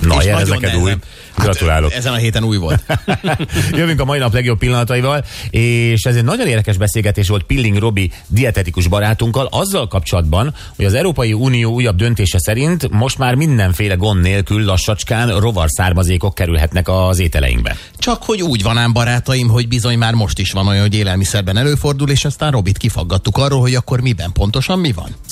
Na, 0.00 0.22
És 0.22 0.24
ez 0.24 0.48
neked 0.48 0.74
új. 0.74 0.90
Hát, 0.90 1.44
Gratulálok. 1.44 1.92
ezen 1.92 2.12
a 2.12 2.16
héten 2.16 2.44
új 2.44 2.56
volt. 2.56 2.84
Jövünk 3.72 4.00
a 4.00 4.04
mai 4.04 4.18
nap 4.18 4.32
legjobb 4.32 4.58
pillanataival, 4.58 5.24
és 5.50 6.02
ez 6.02 6.16
egy 6.16 6.24
nagyon 6.24 6.46
érdekes 6.46 6.76
beszélgetés 6.76 7.28
volt 7.28 7.42
Pilling 7.42 7.76
Robi 7.76 8.10
dietetikus 8.26 8.86
barátunkkal, 8.86 9.48
azzal 9.50 9.88
kapcsolatban, 9.88 10.54
hogy 10.76 10.84
az 10.84 10.94
Európai 10.94 11.32
Unió 11.32 11.72
újabb 11.72 11.96
döntése 11.96 12.38
szerint 12.38 12.90
most 12.90 13.18
már 13.18 13.34
mindenféle 13.34 13.94
gond 13.94 14.22
nélkül 14.22 14.64
lassacskán 14.64 15.38
rovar 15.38 15.68
származékok 15.70 16.34
kerülhetnek 16.34 16.88
az 16.88 17.18
ételeinkbe. 17.18 17.76
Csak 17.98 18.22
hogy 18.22 18.42
úgy 18.42 18.62
van 18.62 18.78
ám 18.78 18.92
barátaim, 18.92 19.48
hogy 19.48 19.68
bizony 19.68 19.98
már 19.98 20.14
most 20.14 20.38
is 20.38 20.52
van 20.52 20.66
olyan, 20.66 20.82
hogy 20.82 20.94
élelmiszerben 20.94 21.56
előfordul, 21.56 22.08
és 22.10 22.24
aztán 22.24 22.50
Robit 22.50 22.76
kifaggattuk 22.76 23.36
arról, 23.36 23.60
hogy 23.60 23.74
akkor 23.74 24.00
miben 24.00 24.32
pontosan 24.32 24.78
mi 24.78 24.92
van. 24.92 25.14